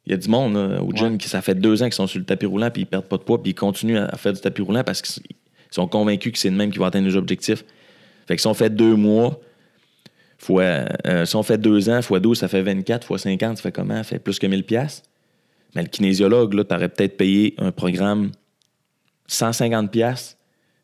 Il 0.07 0.11
y 0.11 0.13
a 0.13 0.17
du 0.17 0.29
monde 0.29 0.55
là, 0.55 0.81
au 0.81 0.91
gym 0.93 1.11
Ouais. 1.11 1.17
qui, 1.17 1.27
ça 1.27 1.41
fait 1.41 1.53
deux 1.53 1.83
ans 1.83 1.85
qu'ils 1.85 1.93
sont 1.93 2.07
sur 2.07 2.17
le 2.19 2.25
tapis 2.25 2.45
roulant 2.45 2.71
puis 2.71 2.83
ils 2.83 2.85
perdent 2.85 3.07
pas 3.07 3.17
de 3.17 3.23
poids 3.23 3.43
puis 3.43 3.51
ils 3.51 3.55
continuent 3.55 3.97
à, 3.97 4.15
faire 4.15 4.31
du 4.31 4.39
tapis 4.39 4.61
roulant 4.61 4.83
parce 4.83 5.01
qu'ils 5.01 5.21
sont 5.69 5.87
convaincus 5.87 6.31
que 6.31 6.39
c'est 6.39 6.49
le 6.49 6.55
même 6.55 6.71
qui 6.71 6.79
va 6.79 6.85
atteindre 6.87 7.07
les 7.07 7.17
objectifs. 7.17 7.65
Fait 8.25 8.35
que 8.35 8.41
si 8.41 8.47
on 8.47 8.53
fait 8.53 8.69
deux 8.69 8.95
mois, 8.95 9.37
fois, 10.37 10.85
euh, 11.05 11.25
si 11.25 11.35
on 11.35 11.43
fait 11.43 11.57
deux 11.57 11.89
ans, 11.89 12.01
fois 12.01 12.21
12, 12.21 12.37
ça 12.39 12.47
fait 12.47 12.61
24, 12.61 13.05
fois 13.05 13.17
50, 13.17 13.57
ça 13.57 13.63
fait 13.63 13.71
comment? 13.73 13.97
Ça 13.97 14.03
fait 14.05 14.19
plus 14.19 14.39
que 14.39 14.47
1000 14.47 14.63
pièces. 14.63 15.03
Mais 15.75 15.81
le 15.81 15.89
kinésiologue, 15.89 16.53
là, 16.53 16.63
t'aurais 16.63 16.87
peut-être 16.87 17.17
payé 17.17 17.53
un 17.57 17.73
programme 17.73 18.31
150 19.27 19.91
pièces 19.91 20.37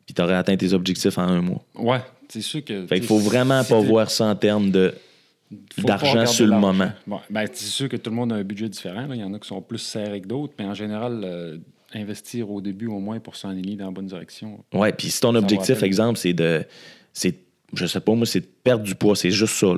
puis 0.04 0.14
t'aurais 0.14 0.34
atteint 0.34 0.56
tes 0.56 0.74
objectifs 0.74 1.16
en 1.16 1.22
un 1.22 1.40
mois. 1.40 1.64
Ouais, 1.74 2.00
c'est 2.28 2.42
sûr 2.42 2.62
que. 2.62 2.86
Fait 2.86 2.96
qu'il 2.96 3.08
faut 3.08 3.18
vraiment 3.18 3.64
pas 3.64 3.80
voir 3.80 4.10
ça 4.10 4.26
en 4.26 4.36
termes 4.36 4.70
de 4.70 4.94
d'argent 5.78 6.26
sur 6.26 6.46
le 6.46 6.56
moment. 6.58 6.90
Bon, 7.06 7.20
ben, 7.30 7.46
c'est 7.52 7.64
sûr 7.66 7.88
que 7.88 7.96
tout 7.96 8.10
le 8.10 8.16
monde 8.16 8.32
a 8.32 8.36
un 8.36 8.44
budget 8.44 8.68
différent. 8.68 9.06
là. 9.06 9.14
Il 9.14 9.20
y 9.20 9.24
en 9.24 9.32
a 9.34 9.38
qui 9.38 9.48
sont 9.48 9.60
plus 9.62 9.78
serrés 9.78 10.20
que 10.20 10.26
d'autres, 10.28 10.54
mais 10.58 10.64
en 10.64 10.74
général, 10.74 11.20
euh, 11.24 11.58
investir 11.94 12.50
au 12.50 12.60
début 12.60 12.86
au 12.86 12.98
moins 12.98 13.20
pour 13.20 13.36
s'enligner 13.36 13.76
dans 13.76 13.86
la 13.86 13.90
bonne 13.92 14.06
direction. 14.06 14.64
Ouais, 14.72 14.92
puis 14.92 15.08
si 15.10 15.20
ton 15.20 15.34
objectif, 15.34 15.82
exemple, 15.82 16.18
c'est 16.18 16.32
de. 16.32 16.64
c'est 17.12 17.36
Je 17.74 17.86
sais 17.86 18.00
pas, 18.00 18.14
moi, 18.14 18.26
c'est 18.26 18.40
de 18.40 18.48
perdre 18.62 18.84
du 18.84 18.94
poids, 18.94 19.16
c'est 19.16 19.30
juste 19.30 19.54
ça. 19.54 19.68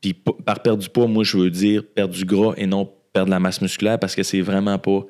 Puis 0.00 0.14
par 0.14 0.60
perdre 0.62 0.82
du 0.82 0.88
poids, 0.88 1.06
moi, 1.06 1.24
je 1.24 1.36
veux 1.36 1.50
dire 1.50 1.82
perdre 1.94 2.14
du 2.14 2.24
gras 2.24 2.54
et 2.56 2.66
non 2.66 2.90
perdre 3.12 3.26
de 3.26 3.30
la 3.32 3.40
masse 3.40 3.60
musculaire 3.60 3.98
parce 3.98 4.14
que 4.14 4.22
c'est 4.22 4.40
vraiment 4.40 4.78
pas 4.78 5.04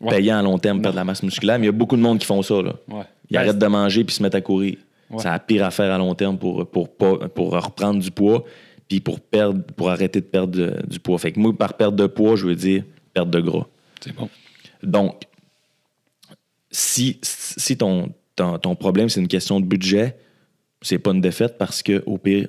Ouais. 0.00 0.10
payant 0.16 0.36
à 0.38 0.42
long 0.42 0.58
terme 0.58 0.78
Non. 0.78 0.82
perdre 0.82 0.94
de 0.96 1.00
la 1.00 1.04
masse 1.04 1.22
musculaire. 1.22 1.56
Mais 1.58 1.66
il 1.66 1.68
y 1.68 1.68
a 1.68 1.72
beaucoup 1.72 1.96
de 1.96 2.02
monde 2.02 2.18
qui 2.18 2.26
font 2.26 2.42
ça, 2.42 2.60
là. 2.60 2.74
Ouais. 2.88 3.04
Ils 3.30 3.34
Ben, 3.34 3.40
arrêtent 3.40 3.58
de 3.58 3.66
manger 3.66 4.02
puis 4.04 4.14
se 4.14 4.22
mettent 4.22 4.34
à 4.34 4.40
courir. 4.40 4.76
Ouais. 5.08 5.18
C'est 5.22 5.28
la 5.28 5.38
pire 5.38 5.64
affaire 5.64 5.92
à 5.92 5.98
long 5.98 6.14
terme 6.16 6.36
pour, 6.36 6.66
pour, 6.68 6.88
pour 6.96 7.52
reprendre 7.52 8.00
du 8.02 8.10
poids 8.10 8.44
puis 8.88 9.00
pour, 9.00 9.20
perdre, 9.20 9.62
pour 9.76 9.90
arrêter 9.90 10.20
de 10.20 10.26
perdre 10.26 10.52
de- 10.56 10.82
du 10.86 10.98
poids. 11.00 11.18
Fait 11.18 11.32
que 11.32 11.40
moi, 11.40 11.56
par 11.56 11.74
perte 11.76 11.96
de 11.96 12.06
poids, 12.06 12.36
je 12.36 12.46
veux 12.46 12.54
dire 12.56 12.84
perte 13.12 13.30
de 13.30 13.40
gras. 13.40 13.66
C'est 14.00 14.14
bon. 14.14 14.28
Donc, 14.82 15.22
si, 16.70 17.18
si 17.22 17.76
ton, 17.76 18.12
ton, 18.36 18.58
ton 18.58 18.74
problème, 18.76 19.08
c'est 19.08 19.20
une 19.20 19.28
question 19.28 19.60
de 19.60 19.66
budget, 19.66 20.16
c'est 20.82 20.98
pas 20.98 21.12
une 21.12 21.20
défaite 21.20 21.56
parce 21.58 21.82
que 21.82 22.02
au 22.06 22.18
pire, 22.18 22.48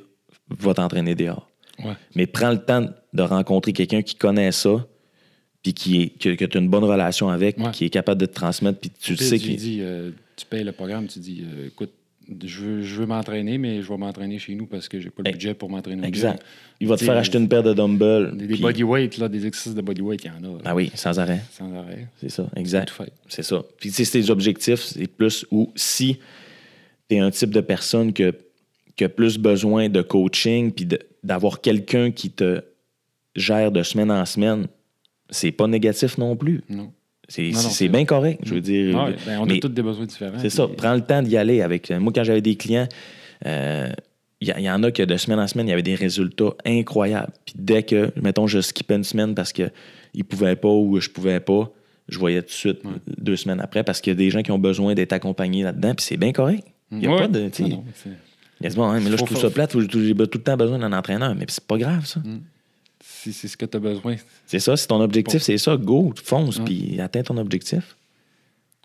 va 0.50 0.74
t'entraîner 0.74 1.16
dehors. 1.16 1.50
Ouais. 1.84 1.94
Mais 2.16 2.26
prends 2.28 2.52
le 2.52 2.60
temps 2.64 2.88
de 3.14 3.22
rencontrer 3.22 3.74
quelqu'un 3.74 4.02
qui 4.02 4.16
connaît 4.16 4.52
ça, 4.52 4.86
puis 5.64 5.74
qui 5.74 6.02
est, 6.04 6.10
que, 6.10 6.36
que 6.36 6.46
tu 6.46 6.58
as 6.58 6.62
une 6.62 6.70
bonne 6.70 6.84
relation 6.84 7.30
avec, 7.30 7.58
Ouais. 7.58 7.72
qui 7.72 7.86
est 7.86 7.90
capable 7.90 8.20
de 8.22 8.26
te 8.26 8.34
transmettre, 8.34 8.80
puis 8.80 8.90
tu 8.90 9.16
sais 9.18 9.38
tu 9.40 9.46
qu'il 9.46 9.56
dis, 9.58 9.78
euh, 9.82 10.12
tu 10.36 10.46
payes 10.46 10.64
le 10.64 10.72
programme, 10.72 11.08
tu 11.08 11.20
dis, 11.20 11.44
euh, 11.44 11.68
écoute, 11.68 11.92
je 12.44 12.60
veux, 12.62 12.82
je 12.82 12.96
veux 12.96 13.06
m'entraîner, 13.06 13.58
mais 13.58 13.82
je 13.82 13.88
vais 13.90 13.98
m'entraîner 13.98 14.40
chez 14.40 14.56
nous 14.56 14.66
parce 14.66 14.88
que 14.90 15.00
j'ai 15.00 15.10
pas 15.10 15.24
le 15.24 15.30
Eh, 15.30 15.32
budget 15.34 15.54
pour 15.54 15.70
m'entraîner 15.70 16.08
Exact. 16.08 16.38
gym. 16.40 16.46
Il 16.82 16.88
va 16.88 16.98
te 16.98 17.04
faire 17.04 17.16
acheter 17.18 17.38
une 17.38 17.48
paire 17.48 17.64
de 17.64 17.74
dumbbells. 17.74 18.36
Des, 18.36 18.58
bodyweight, 18.58 19.18
là, 19.18 19.30
des 19.30 19.46
exercices 19.46 19.76
de 19.76 19.82
bodyweight, 19.82 20.24
il 20.24 20.28
y 20.28 20.30
en 20.32 20.56
a. 20.56 20.58
Ah 20.66 20.76
oui, 20.76 20.92
sans 20.96 21.20
arrêt. 21.20 21.42
Sans 21.52 21.74
arrêt. 21.76 22.08
C'est 22.18 22.30
ça, 22.30 22.50
exact. 22.56 22.94
C'est 23.28 23.44
ça. 23.44 23.64
Puis, 23.80 23.92
tu 23.92 24.04
sais, 24.06 24.20
tes 24.22 24.30
objectifs, 24.30 24.82
c'est 24.82 25.08
plus 25.08 25.46
ou 25.52 25.72
si 25.76 26.18
tu 27.10 27.16
es 27.16 27.20
un 27.20 27.32
type 27.32 27.52
de 27.52 27.62
personne 27.62 28.12
que, 28.14 28.34
qui 28.96 29.04
a 29.04 29.10
plus 29.10 29.38
besoin 29.38 29.90
de 29.90 30.02
coaching 30.02 30.72
puis 30.72 30.88
d'avoir 31.24 31.62
quelqu'un 31.62 32.12
qui 32.12 32.30
te 32.32 32.62
gère 33.36 33.72
de 33.72 33.84
semaine 33.84 34.12
en 34.12 34.26
semaine, 34.26 34.68
c'est 35.30 35.52
pas 35.52 35.68
négatif 35.68 36.18
non 36.18 36.36
plus. 36.36 36.62
Non. 36.70 36.92
C'est 37.28 37.44
Non, 37.44 37.50
non, 37.54 37.60
c'est 37.60 37.70
c'est- 37.70 37.88
bien 37.90 38.06
correct. 38.06 38.40
Je 38.44 38.54
veux 38.54 38.62
dire. 38.62 38.96
Ah 39.00 39.06
ouais, 39.06 39.16
ben, 39.26 39.40
on 39.40 39.46
mais 39.46 39.58
a 39.58 39.60
tous 39.60 39.70
des 39.70 39.82
besoins 39.82 40.06
différents. 40.06 40.38
c'est 40.40 40.50
ça. 40.50 40.68
puis- 40.68 40.76
Prends 40.76 40.94
le 40.94 41.02
temps 41.02 41.22
d'y 41.22 41.38
aller 41.38 41.62
avec. 41.62 41.90
Moi, 41.92 42.12
quand 42.14 42.24
j'avais 42.24 42.42
des 42.42 42.56
clients, 42.56 42.88
euh, 43.46 43.90
il 44.42 44.48
y, 44.60 44.70
en 44.70 44.84
a 44.84 44.92
que 44.92 45.02
de 45.02 45.18
semaine 45.18 45.40
en 45.40 45.48
semaine, 45.48 45.66
il 45.68 45.72
y 45.72 45.74
avait 45.74 45.82
des 45.82 45.96
résultats 45.96 46.54
incroyables. 46.66 47.32
Puis 47.46 47.56
dès 47.58 47.84
que, 47.84 48.12
mettons, 48.22 48.46
je 48.48 48.60
skippais 48.62 48.96
une 48.96 49.04
semaine 49.04 49.34
parce 49.34 49.54
qu'ils 49.54 49.72
ne 50.16 50.24
pouvaient 50.24 50.56
pas 50.56 50.70
ou 50.70 51.00
je 51.00 51.10
pouvais 51.10 51.40
pas, 51.40 51.72
je 52.10 52.20
voyais 52.20 52.42
tout 52.42 52.50
de 52.50 52.52
suite 52.54 52.84
Ouais. 52.86 52.92
deux 53.18 53.38
semaines 53.38 53.60
après 53.62 53.84
parce 53.84 54.02
qu'il 54.02 54.12
y 54.12 54.16
a 54.16 54.18
des 54.18 54.30
gens 54.30 54.44
qui 54.44 54.52
ont 54.52 54.60
besoin 54.60 54.94
d'être 54.94 55.14
accompagnés 55.14 55.64
là-dedans. 55.64 55.96
Puis 55.96 56.06
c'est 56.06 56.18
bien 56.18 56.32
correct. 56.32 56.64
Il 56.92 57.02
y 57.04 57.08
a 57.08 57.12
Ouais. 57.12 57.20
pas 57.22 57.28
de. 57.28 57.40
Non, 57.62 57.84
Il 58.62 58.64
y 58.64 58.68
a 58.68 58.76
bon, 58.76 58.84
hein, 58.84 59.00
mais 59.04 59.10
là, 59.10 59.18
je 59.18 59.24
trouve 59.26 59.40
ça 59.40 59.50
plate, 59.50 59.72
j'ai 59.80 59.88
tout 59.88 59.98
le 60.00 60.28
temps 60.44 60.56
besoin 60.58 60.78
d'un 60.78 60.94
entraîneur. 60.94 61.34
Mais 61.34 61.46
c'est 61.48 61.66
pas 61.66 61.78
grave, 61.78 62.06
ça. 62.06 62.22
Si 63.26 63.34
c'est 63.34 63.48
ce 63.48 63.58
que 63.58 63.66
tu 63.66 63.78
as 63.78 63.80
besoin. 63.80 64.16
C'est 64.46 64.60
ça, 64.60 64.78
si 64.78 64.88
ton 64.88 65.02
objectif, 65.02 65.42
c'est 65.42 65.58
ça, 65.58 65.76
go, 65.78 66.14
fonce, 66.24 66.60
puis 66.60 67.00
atteins 67.02 67.24
ton 67.24 67.38
objectif. 67.38 67.96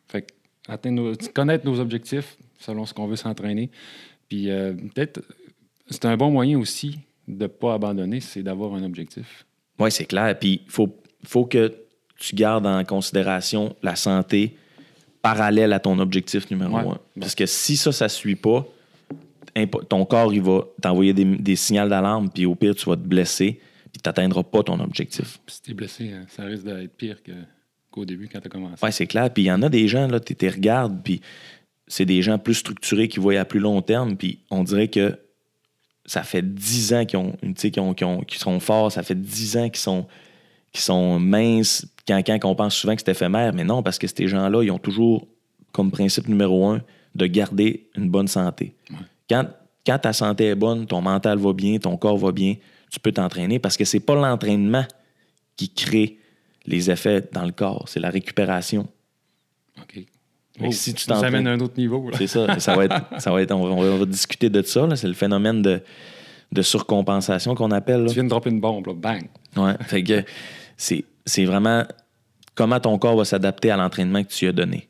Fait 0.09 0.23
que 0.23 0.29
atteindre 0.67 1.03
nos- 1.03 1.17
connaître 1.35 1.67
nos 1.67 1.79
objectifs 1.79 2.37
selon 2.59 2.87
ce 2.87 2.95
qu'on 2.95 3.07
veut 3.07 3.17
s'entraîner. 3.17 3.71
Puis 4.29 4.51
euh, 4.51 4.73
peut-être, 4.95 5.21
c'est 5.91 6.05
un 6.07 6.17
bon 6.17 6.31
moyen 6.31 6.59
aussi 6.59 6.99
de 7.29 7.43
ne 7.43 7.47
pas 7.49 7.75
abandonner, 7.75 8.21
c'est 8.21 8.43
d'avoir 8.43 8.75
un 8.75 8.83
objectif. 8.83 9.45
Oui, 9.79 9.91
c'est 9.93 10.07
clair. 10.07 10.39
Puis 10.39 10.63
il 10.65 10.71
faut, 10.71 10.89
faut 11.25 11.45
que 11.45 11.73
tu 12.19 12.35
gardes 12.35 12.67
en 12.67 12.83
considération 12.85 13.75
la 13.83 13.95
santé 13.97 14.57
parallèle 15.23 15.73
à 15.75 15.81
ton 15.81 15.99
objectif 15.99 16.51
numéro 16.51 16.77
Ouais. 16.79 16.89
un. 16.95 16.99
Parce 17.21 17.35
que 17.35 17.45
si 17.47 17.77
ça, 17.77 17.93
ça 17.93 18.07
ne 18.07 18.09
suit 18.11 18.37
pas, 18.37 18.67
ton 19.89 20.05
corps, 20.07 20.33
il 20.33 20.41
va 20.43 20.65
t'envoyer 20.81 21.13
des, 21.13 21.25
des 21.25 21.57
signaux 21.57 21.89
d'alarme, 21.89 22.31
puis 22.31 22.47
au 22.47 22.55
pire, 22.55 22.75
tu 22.75 22.87
vas 22.89 22.97
te 22.97 23.03
blesser, 23.03 23.61
puis 23.93 24.01
tu 24.03 24.09
n'atteindras 24.09 24.43
pas 24.43 24.63
ton 24.63 24.79
objectif. 24.81 25.39
Puis 25.47 25.57
si 25.57 25.63
tu 25.63 25.71
es 25.71 25.75
blessé, 25.75 26.13
hein, 26.13 26.27
ça 26.29 26.45
risque 26.45 26.65
d'être 26.65 26.97
pire 26.97 27.23
que- 27.23 27.33
qu'au 27.91 28.05
début 28.05 28.29
quand 28.29 28.41
tu 28.41 28.47
as 28.47 28.51
commencé. 28.51 28.77
Oui, 28.85 28.93
c'est 28.93 29.07
clair. 29.07 29.33
Puis 29.33 29.45
il 29.45 29.47
y 29.47 29.53
en 29.53 29.63
a 29.63 29.69
des 29.69 29.89
gens, 29.89 30.07
là, 30.07 30.21
tu 30.21 30.35
les 30.41 30.49
regardes, 30.49 31.03
puis 31.03 31.21
c'est 31.87 32.05
des 32.05 32.23
gens 32.23 32.39
plus 32.39 32.55
structurés 32.55 33.09
qui 33.09 33.19
voient 33.19 33.39
à 33.39 33.45
plus 33.45 33.61
long 33.61 33.83
terme, 33.83 34.17
puis 34.17 34.39
on 34.51 34.63
dirait 34.63 34.89
que 34.89 35.19
ça 36.07 36.23
fait 36.23 36.43
10 36.43 36.95
ans 36.95 37.05
qu'ils 37.05 37.19
ont, 37.19 37.37
ont- 38.03 38.25
sont 38.37 38.61
forts, 38.61 38.93
ça 38.93 39.03
fait 39.03 39.21
10 39.21 39.57
ans 39.57 39.69
qu'ils 39.69 39.81
sont, 39.81 40.07
qu'ils 40.73 40.83
sont 40.83 41.19
minces, 41.19 41.87
quand, 42.07 42.21
quand 42.25 42.39
on 42.45 42.55
pense 42.55 42.75
souvent 42.75 42.95
que 42.95 43.03
c'est 43.05 43.11
éphémère, 43.11 43.53
mais 43.55 43.65
non, 43.65 43.83
parce 43.83 43.99
que 43.99 44.07
ces 44.07 44.29
gens-là, 44.29 44.63
ils 44.63 44.71
ont 44.71 44.79
toujours 44.79 45.27
comme 45.73 45.91
principe 45.91 46.29
numéro 46.29 46.67
un 46.69 46.81
de 47.15 47.27
garder 47.27 47.89
une 47.97 48.09
bonne 48.09 48.29
santé. 48.29 48.75
Ouais. 48.91 48.97
Quand, 49.29 49.47
quand 49.87 49.99
ta 49.99 50.13
santé 50.13 50.47
est 50.47 50.55
bonne, 50.55 50.87
ton 50.87 51.01
mental 51.01 51.39
va 51.39 51.53
bien, 51.53 51.79
ton 51.79 51.97
corps 51.97 52.19
va 52.19 52.31
bien, 52.33 52.55
tu 52.91 53.01
peux 53.01 53.13
t'entraîner 53.13 53.59
parce 53.59 53.77
que 53.77 53.85
c'est 53.85 54.01
pas 54.01 54.15
l'entraînement 54.15 54.85
qui 55.57 55.71
crée 55.73 56.19
les 56.67 56.91
effets 56.91 57.29
dans 57.33 57.45
le 57.45 57.53
corps, 57.53 57.89
c'est 57.89 58.01
la 58.01 58.11
récupération. 58.11 58.89
OK. 59.79 59.95
Que 59.95 60.01
Oh, 60.63 60.71
si 60.73 60.93
tu 60.93 61.05
ça 61.05 61.19
amène 61.19 61.47
à 61.47 61.53
un 61.53 61.61
autre 61.61 61.79
niveau. 61.79 62.11
C'est 62.19 62.27
ça. 62.27 62.59
ça 62.61 62.75
va 62.77 62.85
être, 62.85 62.97
ça 63.19 63.31
va 63.31 63.41
être, 63.41 63.53
on, 63.53 63.63
va, 63.65 63.87
on 63.93 63.99
va 63.99 64.05
discuter 64.05 64.51
de 64.51 64.61
ça. 64.63 64.87
C'est 64.97 65.07
le 65.09 65.15
phénomène 65.15 65.63
de, 65.63 65.81
de 66.53 66.63
surcompensation 66.63 67.55
qu'on 67.55 67.71
appelle. 67.71 68.03
là. 68.03 68.09
Tu 68.09 68.15
viens 68.15 68.25
de 68.25 68.29
dropper 68.29 68.51
une 68.51 68.61
bombe, 68.61 68.87
là. 68.87 68.95
bang. 68.95 69.27
Ouais. 69.57 69.75
Fait 69.87 70.03
que 70.03 70.23
c'est, 70.77 71.05
vraiment 71.45 71.85
comment 72.55 72.79
ton 72.81 72.99
corps 72.99 73.17
va 73.17 73.25
s'adapter 73.25 73.71
à 73.71 73.77
l'entraînement 73.77 74.23
que 74.23 74.29
tu 74.29 74.47
as 74.49 74.53
donné. 74.53 74.89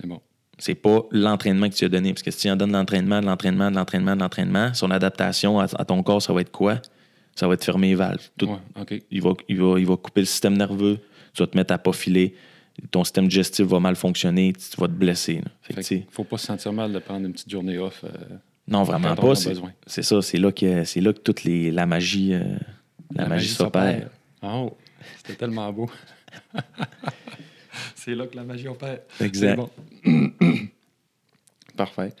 C'est 0.00 0.06
bon. 0.06 0.20
C'est 0.58 0.74
pas 0.74 1.02
l'entraînement 1.10 1.68
que 1.68 1.74
tu 1.74 1.84
as 1.84 1.88
donné. 1.88 2.12
Parce 2.14 2.22
que 2.22 2.30
si 2.30 2.38
tu 2.42 2.50
en 2.50 2.56
donnes 2.56 2.72
l'entraînement, 2.72 3.20
l'entraînement, 3.20 3.68
l'entraînement, 3.68 4.14
l'entraînement, 4.14 4.72
son 4.72 4.90
adaptation 4.90 5.58
à, 5.60 5.64
à 5.76 5.84
ton 5.84 6.02
corps, 6.02 6.22
ça 6.22 6.32
va 6.32 6.40
être 6.40 6.52
quoi? 6.52 6.80
Ça 7.34 7.48
va 7.48 7.54
être 7.54 7.64
fermer 7.64 7.88
les 7.88 7.94
valves. 7.94 8.28
Tout- 8.36 8.46
Ouais, 8.46 8.58
OK. 8.80 9.02
il, 9.10 9.22
va, 9.22 9.32
il, 9.48 9.56
va, 9.60 9.78
il 9.78 9.86
va 9.86 9.96
couper 9.96 10.20
le 10.20 10.26
système 10.26 10.56
nerveux, 10.56 10.98
tu 11.32 11.42
vas 11.42 11.46
te 11.46 11.56
mettre 11.56 11.72
à 11.72 11.78
pas 11.78 11.92
filer, 11.92 12.34
ton 12.90 13.04
système 13.04 13.28
digestif 13.28 13.66
va 13.66 13.80
mal 13.80 13.96
fonctionner, 13.96 14.52
tu 14.52 14.80
vas 14.80 14.88
te 14.88 14.92
blesser. 14.92 15.40
sais, 15.82 16.00
que 16.00 16.04
faut 16.10 16.24
pas 16.24 16.38
se 16.38 16.46
sentir 16.46 16.72
mal 16.72 16.92
de 16.92 16.98
prendre 16.98 17.26
une 17.26 17.32
petite 17.32 17.50
journée 17.50 17.78
off. 17.78 18.04
euh, 18.04 18.08
non, 18.68 18.84
vraiment 18.84 19.14
pas. 19.16 19.34
C'est, 19.86 20.02
ça, 20.02 20.22
c'est 20.22 20.38
là 20.38 20.52
que, 20.52 20.84
c'est 20.84 21.00
là 21.00 21.12
que 21.12 21.18
toute 21.18 21.44
les, 21.44 21.70
la 21.70 21.86
magie, 21.86 22.34
euh, 22.34 22.42
la, 23.14 23.26
magie, 23.26 23.48
s'opère. 23.48 24.08
Oh, 24.42 24.76
c'était 25.18 25.34
tellement 25.34 25.72
beau. 25.72 25.90
c'est 27.94 28.14
là 28.14 28.26
que 28.26 28.36
la 28.36 28.44
magie 28.44 28.68
opère. 28.68 29.00
Exact. 29.20 29.56
Bon. 29.56 29.70
Parfait. 31.76 32.12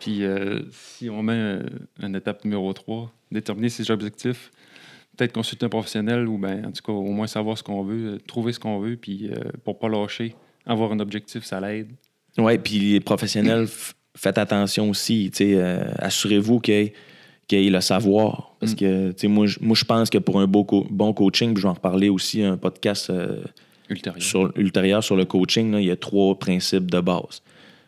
Puis, 0.00 0.24
euh, 0.24 0.60
si 0.70 1.10
on 1.10 1.22
met 1.22 1.32
euh, 1.34 1.62
une 2.02 2.14
étape 2.14 2.44
numéro 2.44 2.72
3, 2.72 3.10
déterminer 3.32 3.68
ses 3.68 3.90
objectifs, 3.90 4.50
peut-être 5.16 5.32
consulter 5.32 5.66
un 5.66 5.68
professionnel 5.68 6.26
ou, 6.28 6.38
ben, 6.38 6.66
en 6.66 6.70
tout 6.72 6.82
cas, 6.84 6.92
au 6.92 7.10
moins 7.10 7.26
savoir 7.26 7.58
ce 7.58 7.62
qu'on 7.62 7.82
veut, 7.82 8.14
euh, 8.14 8.18
trouver 8.26 8.52
ce 8.52 8.60
qu'on 8.60 8.78
veut, 8.78 8.96
puis 8.96 9.28
euh, 9.30 9.50
pour 9.64 9.78
pas 9.78 9.88
lâcher, 9.88 10.34
avoir 10.66 10.92
un 10.92 11.00
objectif, 11.00 11.44
ça 11.44 11.60
l'aide. 11.60 11.88
Oui, 12.36 12.58
puis 12.58 12.78
les 12.78 13.00
professionnels, 13.00 13.66
faites 14.16 14.38
attention 14.38 14.90
aussi. 14.90 15.30
euh, 15.40 15.84
assurez-vous 15.98 16.60
qu'il 16.60 16.74
y 16.74 16.76
ait- 16.78 16.92
qu'il 17.48 17.62
y 17.62 17.66
ait 17.66 17.70
le 17.70 17.80
savoir. 17.80 18.54
Parce 18.60 18.72
Mm. 18.72 19.14
que 19.14 19.26
moi, 19.26 19.46
je- 19.46 19.58
moi, 19.60 19.74
je 19.74 19.84
pense 19.84 20.10
que 20.10 20.18
pour 20.18 20.38
un 20.38 20.46
beau 20.46 20.64
co- 20.64 20.86
bon 20.90 21.12
coaching, 21.14 21.56
je 21.56 21.62
vais 21.62 21.68
en 21.68 21.72
reparler 21.74 22.08
aussi, 22.10 22.42
un 22.42 22.56
podcast 22.58 23.10
Ultérieur. 23.88 24.22
sur, 24.22 24.52
ultérieur 24.58 25.02
sur 25.02 25.16
le 25.16 25.24
coaching, 25.24 25.72
là, 25.72 25.80
il 25.80 25.86
y 25.86 25.90
a 25.90 25.96
trois 25.96 26.38
principes 26.38 26.90
de 26.90 27.00
base. 27.00 27.42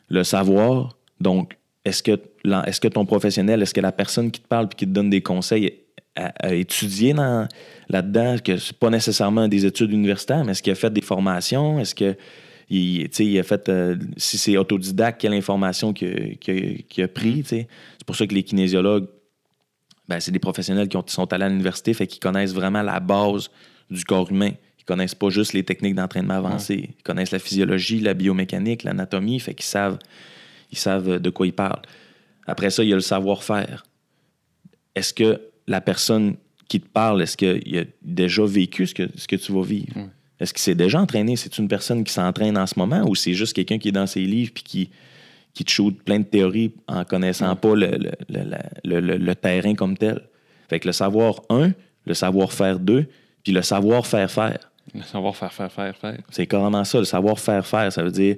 Le 0.09 0.25
savoir, 0.25 0.97
donc, 1.21 1.57
est-ce 1.85 2.03
que, 2.03 2.13
que 2.81 2.89
ton 2.89 3.07
professionnel, 3.07 3.63
est-ce 3.63 3.73
que 3.75 3.81
la 3.81 3.93
personne 3.93 4.31
qui 4.31 4.41
te 4.41 4.47
parle 4.49 4.67
et 4.71 4.75
qui 4.75 4.87
te 4.87 4.91
donne 4.91 5.11
des 5.11 5.23
conseils 5.23 5.75
a, 6.17 6.27
a 6.41 6.55
étudié 6.55 7.13
dans- 7.15 7.47
là-dedans, 7.89 8.37
que 8.45 8.57
c'est 8.59 8.77
pas 8.77 8.91
nécessairement 8.91 9.49
des 9.49 9.65
études 9.65 9.93
universitaires, 9.93 10.45
mais 10.45 10.53
est-ce 10.53 10.63
qu'il 10.63 10.73
a 10.73 10.77
fait 10.77 10.93
des 10.93 11.01
formations? 11.01 11.79
Est-ce 11.81 11.95
que 11.95 12.17
il, 12.73 13.09
a 13.39 13.43
fait, 13.43 13.69
euh, 13.69 13.97
si 14.17 14.39
c'est 14.39 14.57
autodidacte, 14.57 15.21
quelle 15.21 15.33
information 15.33 15.93
qu'il 15.93 16.09
a, 16.09 16.35
qu'il 16.37 16.85
qu'il 16.85 17.09
pris? 17.09 17.43
C'est 17.45 17.67
pour 18.07 18.15
ça 18.15 18.27
que 18.29 18.35
les 18.35 18.45
kinésiologues, 18.45 19.09
ben, 20.09 20.21
c'est 20.21 20.31
des 20.31 20.39
professionnels 20.39 20.89
qui, 20.89 20.97
ont- 20.97 21.03
qui 21.03 21.13
sont 21.15 21.33
allés 21.33 21.45
à 21.45 21.49
l'université, 21.49 21.95
fait 21.95 22.07
qu'ils 22.07 22.21
connaissent 22.21 22.53
vraiment 22.55 22.83
la 22.83 23.01
base 23.01 23.49
du 23.91 24.05
corps 24.05 24.31
humain. 24.31 24.51
Ils 24.79 24.85
connaissent 24.85 25.15
pas 25.17 25.31
juste 25.31 25.53
les 25.53 25.65
techniques 25.65 25.95
d'entraînement 25.97 26.35
avancées. 26.35 26.91
Ils 26.99 27.03
connaissent 27.03 27.31
la 27.33 27.39
physiologie, 27.41 28.01
la 28.01 28.15
biomécanique, 28.15 28.83
l'anatomie, 28.85 29.39
fait 29.41 29.55
qu'ils 29.55 29.65
savent, 29.67 29.99
ils 30.71 30.79
savent 30.79 31.19
de 31.19 31.31
quoi 31.31 31.47
ils 31.47 31.53
parlent. 31.53 31.83
Après 32.47 32.71
ça, 32.71 32.83
il 32.83 32.89
y 32.89 32.93
a 32.93 32.97
le 32.97 33.01
savoir-faire. 33.03 33.85
Est-ce 34.95 35.15
que 35.15 35.41
la 35.67 35.81
personne 35.81 36.37
qui 36.69 36.81
te 36.81 36.89
parle, 36.89 37.23
est-ce 37.23 37.37
qu'il 37.37 37.79
a 37.79 37.85
déjà 38.03 38.45
vécu 38.45 38.87
ce 38.87 38.95
que, 38.95 39.09
ce 39.17 39.27
que 39.29 39.37
tu 39.37 39.53
vas 39.53 39.63
vivre? 39.63 39.97
Ouais. 39.97 40.07
Est-ce 40.41 40.53
qu'il 40.55 40.63
s'est 40.63 40.75
déjà 40.75 41.01
entraîné? 41.01 41.37
C'est 41.37 41.59
une 41.59 41.69
personne 41.69 42.03
qui 42.03 42.13
s'entraîne 42.13 42.57
en 42.57 42.67
ce 42.67 42.79
moment 42.79 43.03
ou 43.07 43.15
c'est 43.15 43.35
juste 43.35 43.53
quelqu'un 43.55 43.79
qui 43.79 43.89
est 43.89 43.93
dans 43.93 44.07
ses 44.07 44.23
livres 44.23 44.53
puis 44.55 44.63
qui, 44.65 44.91
qui 45.53 45.65
te 45.65 45.71
shoot 45.71 46.03
plein 46.03 46.19
de 46.21 46.25
théories 46.25 46.73
en 46.89 47.05
connaissant 47.05 47.55
pas 47.57 47.75
le, 47.75 47.91
le- 48.29 49.01
le- 49.01 49.17
le- 49.19 49.35
terrain 49.35 49.75
comme 49.75 49.97
tel? 49.99 50.23
Fait 50.69 50.81
que 50.81 50.89
le 50.89 50.93
savoir, 50.93 51.41
un, 51.51 51.73
le 52.07 52.15
savoir-faire, 52.15 52.79
deux, 52.81 53.07
puis 53.45 53.53
le 53.53 53.61
savoir-faire 53.63 54.31
faire. 54.31 54.71
Le 54.95 55.03
savoir 55.03 55.37
faire, 55.37 55.53
faire, 55.53 55.71
faire, 55.71 55.97
faire. 55.97 56.19
C'est 56.31 56.47
carrément 56.47 56.85
ça, 56.85 56.99
le 56.99 57.05
savoir-faire 57.05 57.67
faire. 57.67 57.93
Ça 57.93 58.03
veut 58.03 58.11
dire, 58.11 58.37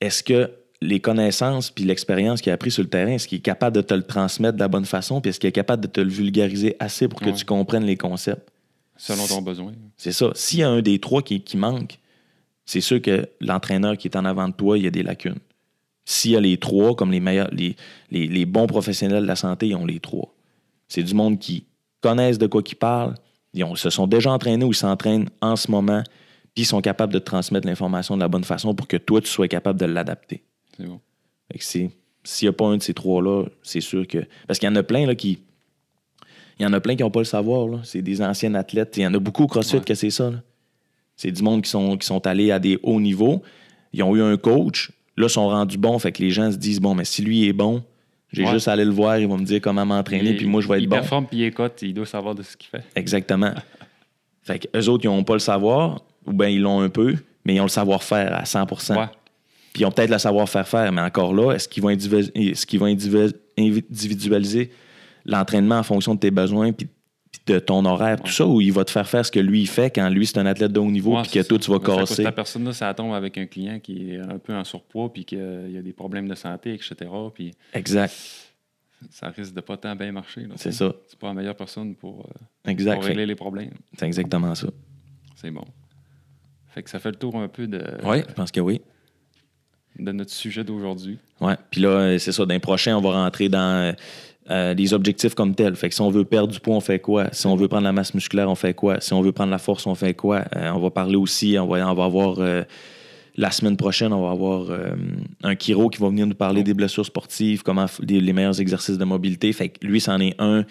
est-ce 0.00 0.22
que 0.22 0.50
les 0.82 1.00
connaissances 1.00 1.70
puis 1.70 1.84
l'expérience 1.84 2.40
qu'il 2.40 2.50
a 2.50 2.54
appris 2.54 2.70
sur 2.70 2.82
le 2.82 2.88
terrain, 2.88 3.12
est-ce 3.12 3.28
qu'il 3.28 3.38
est 3.38 3.42
capable 3.42 3.76
de 3.76 3.82
te 3.82 3.92
le 3.94 4.02
transmettre 4.02 4.54
de 4.54 4.60
la 4.60 4.68
bonne 4.68 4.84
façon, 4.86 5.20
puis 5.20 5.30
est-ce 5.30 5.38
qu'il 5.40 5.48
est 5.48 5.52
capable 5.52 5.82
de 5.82 5.88
te 5.88 6.00
le 6.00 6.10
vulgariser 6.10 6.76
assez 6.78 7.06
pour 7.08 7.20
que 7.20 7.26
Ouais. 7.26 7.32
tu 7.34 7.44
comprennes 7.44 7.84
les 7.84 7.96
concepts? 7.96 8.48
Selon 8.96 9.26
ton 9.26 9.42
besoin. 9.42 9.72
C'est 9.96 10.12
ça. 10.12 10.30
S'il 10.34 10.60
y 10.60 10.62
a 10.62 10.68
un 10.68 10.82
des 10.82 10.98
trois 10.98 11.22
qui, 11.22 11.40
qui 11.42 11.56
manque, 11.56 11.98
c'est 12.66 12.80
sûr 12.82 13.00
que 13.00 13.28
l'entraîneur 13.40 13.96
qui 13.96 14.08
est 14.08 14.16
en 14.16 14.24
avant 14.24 14.48
de 14.48 14.52
toi, 14.54 14.76
il 14.78 14.84
y 14.84 14.86
a 14.86 14.90
des 14.90 15.02
lacunes. 15.02 15.38
S'il 16.04 16.32
y 16.32 16.36
a 16.36 16.40
les 16.40 16.56
trois, 16.58 16.94
comme 16.94 17.10
les 17.12 17.20
meilleurs, 17.20 17.48
les, 17.52 17.76
les, 18.10 18.26
les 18.26 18.46
bons 18.46 18.66
professionnels 18.66 19.22
de 19.22 19.26
la 19.26 19.36
santé, 19.36 19.68
ils 19.68 19.74
ont 19.76 19.86
les 19.86 20.00
trois. 20.00 20.34
C'est 20.88 21.02
du 21.02 21.14
monde 21.14 21.38
qui 21.38 21.64
connaissent 22.00 22.38
de 22.38 22.46
quoi 22.46 22.62
qu'ils 22.62 22.78
parlent, 22.78 23.14
ils 23.54 23.64
ont- 23.64 23.74
se 23.76 23.90
sont 23.90 24.06
déjà 24.06 24.30
entraînés 24.32 24.64
ou 24.64 24.72
ils 24.72 24.74
s'entraînent 24.74 25.28
en 25.40 25.56
ce 25.56 25.70
moment, 25.70 26.02
puis 26.54 26.62
ils 26.62 26.66
sont 26.66 26.80
capables 26.80 27.12
de 27.12 27.18
te 27.18 27.24
transmettre 27.24 27.66
l'information 27.66 28.16
de 28.16 28.20
la 28.22 28.28
bonne 28.28 28.44
façon 28.44 28.74
pour 28.74 28.86
que 28.88 28.96
toi, 28.96 29.20
tu 29.20 29.28
sois 29.28 29.48
capable 29.48 29.78
de 29.78 29.86
l'adapter. 29.86 30.42
C'est 30.80 30.86
bon. 30.88 31.00
Fait 31.52 31.58
que 31.58 31.64
c'est- 31.64 31.90
S'il 32.22 32.46
n'y 32.46 32.50
a 32.50 32.52
pas 32.52 32.66
un 32.66 32.76
de 32.76 32.82
ces 32.82 32.92
trois-là, 32.92 33.44
c'est 33.62 33.80
sûr 33.80 34.06
que. 34.06 34.18
Parce 34.46 34.58
qu'il 34.58 34.68
y 34.68 34.72
en 34.72 34.76
a 34.76 34.82
plein 34.82 35.06
là, 35.06 35.14
qui. 35.14 35.38
Il 36.58 36.62
y 36.64 36.66
en 36.66 36.72
a 36.74 36.80
plein 36.80 36.94
qui 36.94 37.02
n'ont 37.02 37.10
pas 37.10 37.20
le 37.20 37.24
savoir. 37.24 37.66
là. 37.66 37.78
C'est 37.82 38.02
des 38.02 38.20
anciens 38.20 38.54
athlètes. 38.54 38.94
Il 38.98 39.02
y 39.02 39.06
en 39.06 39.14
a 39.14 39.18
beaucoup 39.18 39.44
au 39.44 39.46
CrossFit 39.46 39.76
Ouais. 39.78 39.84
que 39.84 39.94
c'est 39.94 40.10
ça. 40.10 40.30
là. 40.30 40.42
C'est 41.16 41.30
du 41.32 41.42
monde 41.42 41.62
qui 41.62 41.70
sont, 41.70 41.96
qui 41.96 42.06
sont 42.06 42.26
allés 42.26 42.50
à 42.50 42.58
des 42.58 42.78
hauts 42.82 43.00
niveaux. 43.00 43.42
Ils 43.94 44.02
ont 44.02 44.14
eu 44.14 44.20
un 44.22 44.36
coach. 44.36 44.90
Là, 45.16 45.26
ils 45.26 45.30
sont 45.30 45.48
rendus 45.48 45.78
bons. 45.78 45.98
Fait 45.98 46.12
que 46.12 46.22
les 46.22 46.30
gens 46.30 46.52
se 46.52 46.56
disent 46.58 46.80
bon, 46.80 46.94
mais 46.94 47.04
si 47.06 47.22
lui 47.22 47.46
est 47.46 47.52
bon, 47.54 47.82
j'ai 48.32 48.44
Ouais. 48.44 48.50
juste 48.52 48.68
à 48.68 48.72
aller 48.72 48.84
le 48.84 48.90
voir. 48.90 49.18
Il 49.18 49.26
va 49.26 49.36
me 49.38 49.44
dire 49.44 49.60
comment 49.62 49.86
m'entraîner. 49.86 50.30
Il- 50.30 50.36
Puis 50.36 50.46
moi, 50.46 50.60
je 50.60 50.68
vais 50.68 50.76
être 50.76 50.82
il 50.82 50.88
bon. 50.88 50.96
performe, 50.96 51.26
puis 51.26 51.38
il 51.38 51.44
écoute, 51.44 51.72
il 51.80 51.94
doit 51.94 52.04
savoir 52.06 52.34
de 52.34 52.42
ce 52.42 52.54
qu'il 52.56 52.68
fait. 52.68 52.84
Exactement. 52.94 53.52
fait 54.42 54.58
que 54.58 54.78
eux 54.78 54.88
autres, 54.90 55.04
ils 55.06 55.08
n'ont 55.08 55.24
pas 55.24 55.34
le 55.34 55.38
savoir. 55.40 56.02
Ou 56.26 56.34
bien 56.34 56.48
ils 56.48 56.60
l'ont 56.60 56.80
un 56.80 56.90
peu, 56.90 57.14
mais 57.46 57.54
ils 57.54 57.60
ont 57.60 57.64
le 57.64 57.68
savoir-faire 57.70 58.34
à 58.34 58.44
100 58.44 58.66
Ouais. 58.94 59.06
Puis 59.72 59.82
ils 59.82 59.86
ont 59.86 59.90
peut-être 59.92 60.10
le 60.10 60.18
savoir-faire 60.18 60.66
faire, 60.66 60.92
mais 60.92 61.00
encore 61.02 61.32
là, 61.34 61.52
est-ce 61.52 61.68
qu'ils 61.68 61.82
vont, 61.82 61.90
individu- 61.90 62.30
individu- 62.36 63.34
individualiser 63.58 64.70
l'entraînement 65.24 65.78
en 65.78 65.82
fonction 65.82 66.14
de 66.14 66.20
tes 66.20 66.30
besoins 66.30 66.72
puis 66.72 66.88
de 67.46 67.58
ton 67.58 67.84
horaire, 67.84 68.20
tout 68.20 68.30
ça, 68.32 68.46
ou 68.46 68.60
il 68.60 68.72
va 68.72 68.84
te 68.84 68.90
faire 68.90 69.08
faire 69.08 69.24
ce 69.24 69.30
que 69.30 69.38
lui 69.40 69.62
il 69.62 69.66
fait 69.68 69.90
quand 69.90 70.08
lui 70.08 70.26
c'est 70.26 70.38
un 70.38 70.46
athlète 70.46 70.72
de 70.72 70.80
haut 70.80 70.90
niveau 70.90 71.14
puis 71.22 71.30
que 71.32 71.42
c'est 71.42 71.48
toi 71.48 71.58
ça. 71.58 71.64
tu 71.64 71.70
vas 71.70 71.78
Mais 71.78 72.00
casser? 72.00 72.16
que 72.16 72.22
La 72.22 72.32
personne 72.32 72.64
là, 72.64 72.72
ça 72.72 72.92
tombe 72.94 73.14
avec 73.14 73.38
un 73.38 73.46
client 73.46 73.78
qui 73.80 74.10
est 74.14 74.18
un 74.18 74.38
peu 74.38 74.54
en 74.54 74.64
surpoids, 74.64 75.12
puis 75.12 75.24
qu'il 75.24 75.70
y 75.72 75.78
a 75.78 75.82
des 75.82 75.92
problèmes 75.92 76.28
de 76.28 76.34
santé, 76.34 76.74
etc. 76.74 76.94
Puis 77.34 77.52
Exact, 77.72 78.12
ça 79.10 79.28
risque 79.30 79.54
de 79.54 79.60
pas 79.60 79.76
tant 79.76 79.94
bien 79.96 80.10
marcher. 80.12 80.46
c'est 80.56 80.72
ça. 80.72 80.92
C'est 81.06 81.18
pas 81.18 81.28
la 81.28 81.34
meilleure 81.34 81.56
personne 81.56 81.94
pour, 81.94 82.20
euh, 82.26 82.70
Exact. 82.70 82.96
pour 82.96 83.04
régler 83.04 83.26
les 83.26 83.36
problèmes. 83.36 83.70
C'est 83.96 84.06
exactement 84.06 84.54
ça. 84.54 84.68
C'est 85.36 85.50
bon. 85.50 85.64
Fait 86.68 86.82
que 86.82 86.90
ça 86.90 86.98
fait 86.98 87.10
le 87.10 87.16
tour 87.16 87.36
un 87.36 87.48
peu 87.48 87.66
de, 87.66 87.82
Oui, 88.04 88.18
je 88.28 88.34
pense 88.34 88.50
que 88.52 88.60
oui. 88.60 88.80
De 90.00 90.12
notre 90.12 90.32
sujet 90.32 90.64
d'aujourd'hui. 90.64 91.18
Ouais. 91.40 91.54
Puis 91.70 91.80
là, 91.80 91.88
euh, 91.88 92.18
c'est 92.18 92.32
ça, 92.32 92.44
d'un 92.46 92.58
prochain, 92.58 92.96
on 92.96 93.00
va 93.00 93.12
rentrer 93.12 93.48
dans 93.48 93.94
euh, 94.50 94.74
les 94.74 94.94
objectifs 94.94 95.34
comme 95.34 95.54
tels. 95.54 95.76
Fait 95.76 95.88
que 95.88 95.94
si 95.94 96.00
on 96.00 96.10
veut 96.10 96.24
perdre 96.24 96.52
du 96.52 96.58
poids, 96.58 96.74
on 96.74 96.80
fait 96.80 96.98
quoi? 96.98 97.28
Si 97.32 97.46
on 97.46 97.54
veut 97.54 97.68
prendre 97.68 97.84
la 97.84 97.92
masse 97.92 98.14
musculaire, 98.14 98.50
on 98.50 98.54
fait 98.54 98.74
quoi? 98.74 99.00
Si 99.00 99.12
on 99.12 99.22
veut 99.22 99.32
prendre 99.32 99.50
la 99.50 99.58
force, 99.58 99.86
on 99.86 99.94
fait 99.94 100.14
quoi? 100.14 100.44
Euh, 100.56 100.70
on 100.70 100.80
va 100.80 100.90
parler 100.90 101.16
aussi, 101.16 101.56
on 101.58 101.66
va, 101.66 101.86
avoir 101.88 102.40
euh, 102.40 102.64
la 103.36 103.50
semaine 103.52 103.76
prochaine, 103.76 104.12
on 104.12 104.22
va 104.22 104.30
avoir 104.30 104.70
euh, 104.70 104.96
un 105.44 105.54
chiro 105.54 105.88
qui 105.88 106.00
va 106.00 106.08
venir 106.08 106.26
nous 106.26 106.34
parler 106.34 106.64
des 106.64 106.74
blessures 106.74 107.06
sportives, 107.06 107.62
comment 107.62 107.86
les, 108.00 108.20
les 108.20 108.32
meilleurs 108.32 108.60
exercices 108.60 108.98
de 108.98 109.04
mobilité. 109.04 109.52
Fait 109.52 109.68
que 109.68 109.86
lui, 109.86 110.00
c'en 110.00 110.18
est 110.18 110.34
un 110.40 110.64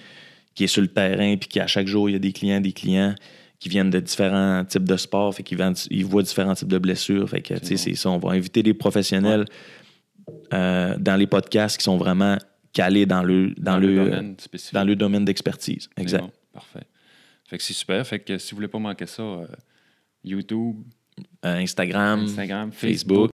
qui 0.56 0.66
est 0.66 0.68
sur 0.68 0.82
le 0.82 0.90
terrain, 0.90 1.38
puis 1.38 1.48
qui 1.48 1.60
à 1.62 1.68
chaque 1.68 1.88
jour, 1.88 2.10
il 2.10 2.14
y 2.14 2.16
a 2.16 2.20
des 2.20 2.34
clients, 2.34 2.60
des 2.60 2.74
clients 2.74 3.16
qui 3.60 3.70
viennent 3.70 3.90
de 3.90 4.00
différents 4.00 4.64
types 4.66 4.88
de 4.88 4.96
sports, 4.96 5.36
fait 5.36 5.44
qu'ils 5.44 5.60
ils 5.92 6.06
voient 6.06 6.24
différents 6.24 6.54
types 6.56 6.68
de 6.70 6.78
blessures. 6.78 7.30
Fait 7.30 7.42
que, 7.42 7.56
tu 7.56 7.66
sais, 7.66 7.78
c'est 7.78 7.96
ça. 7.96 8.10
On 8.10 8.18
va 8.18 8.32
inviter 8.32 8.64
des 8.64 8.74
professionnels 8.74 9.46
euh, 10.54 10.96
dans 10.98 11.16
les 11.16 11.28
podcasts 11.28 11.78
qui 11.78 11.84
sont 11.84 11.98
vraiment 11.98 12.38
calés 12.72 13.06
dans 13.06 13.24
le, 13.24 13.54
dans 13.58 13.78
le, 13.78 13.96
domaine 13.96 14.36
spécifique. 14.40 14.74
dans 14.74 14.84
le 14.84 14.96
domaine 14.96 15.26
d'expertise. 15.26 15.90
Exact. 15.98 16.22
bon. 16.22 16.32
Parfait. 16.54 16.86
Fait 17.46 17.58
que 17.58 17.64
c'est 17.64 17.74
super. 17.74 18.06
Fait 18.06 18.20
que 18.20 18.38
si 18.38 18.52
vous 18.52 18.58
voulez 18.58 18.68
pas 18.68 18.80
manquer 18.80 19.08
ça, 19.08 19.24
euh, 19.24 19.48
YouTube, 20.24 20.76
Euh, 21.46 21.58
Instagram, 21.58 22.22
Instagram, 22.22 22.72
Facebook. 22.72 22.92
Facebook, 22.92 23.28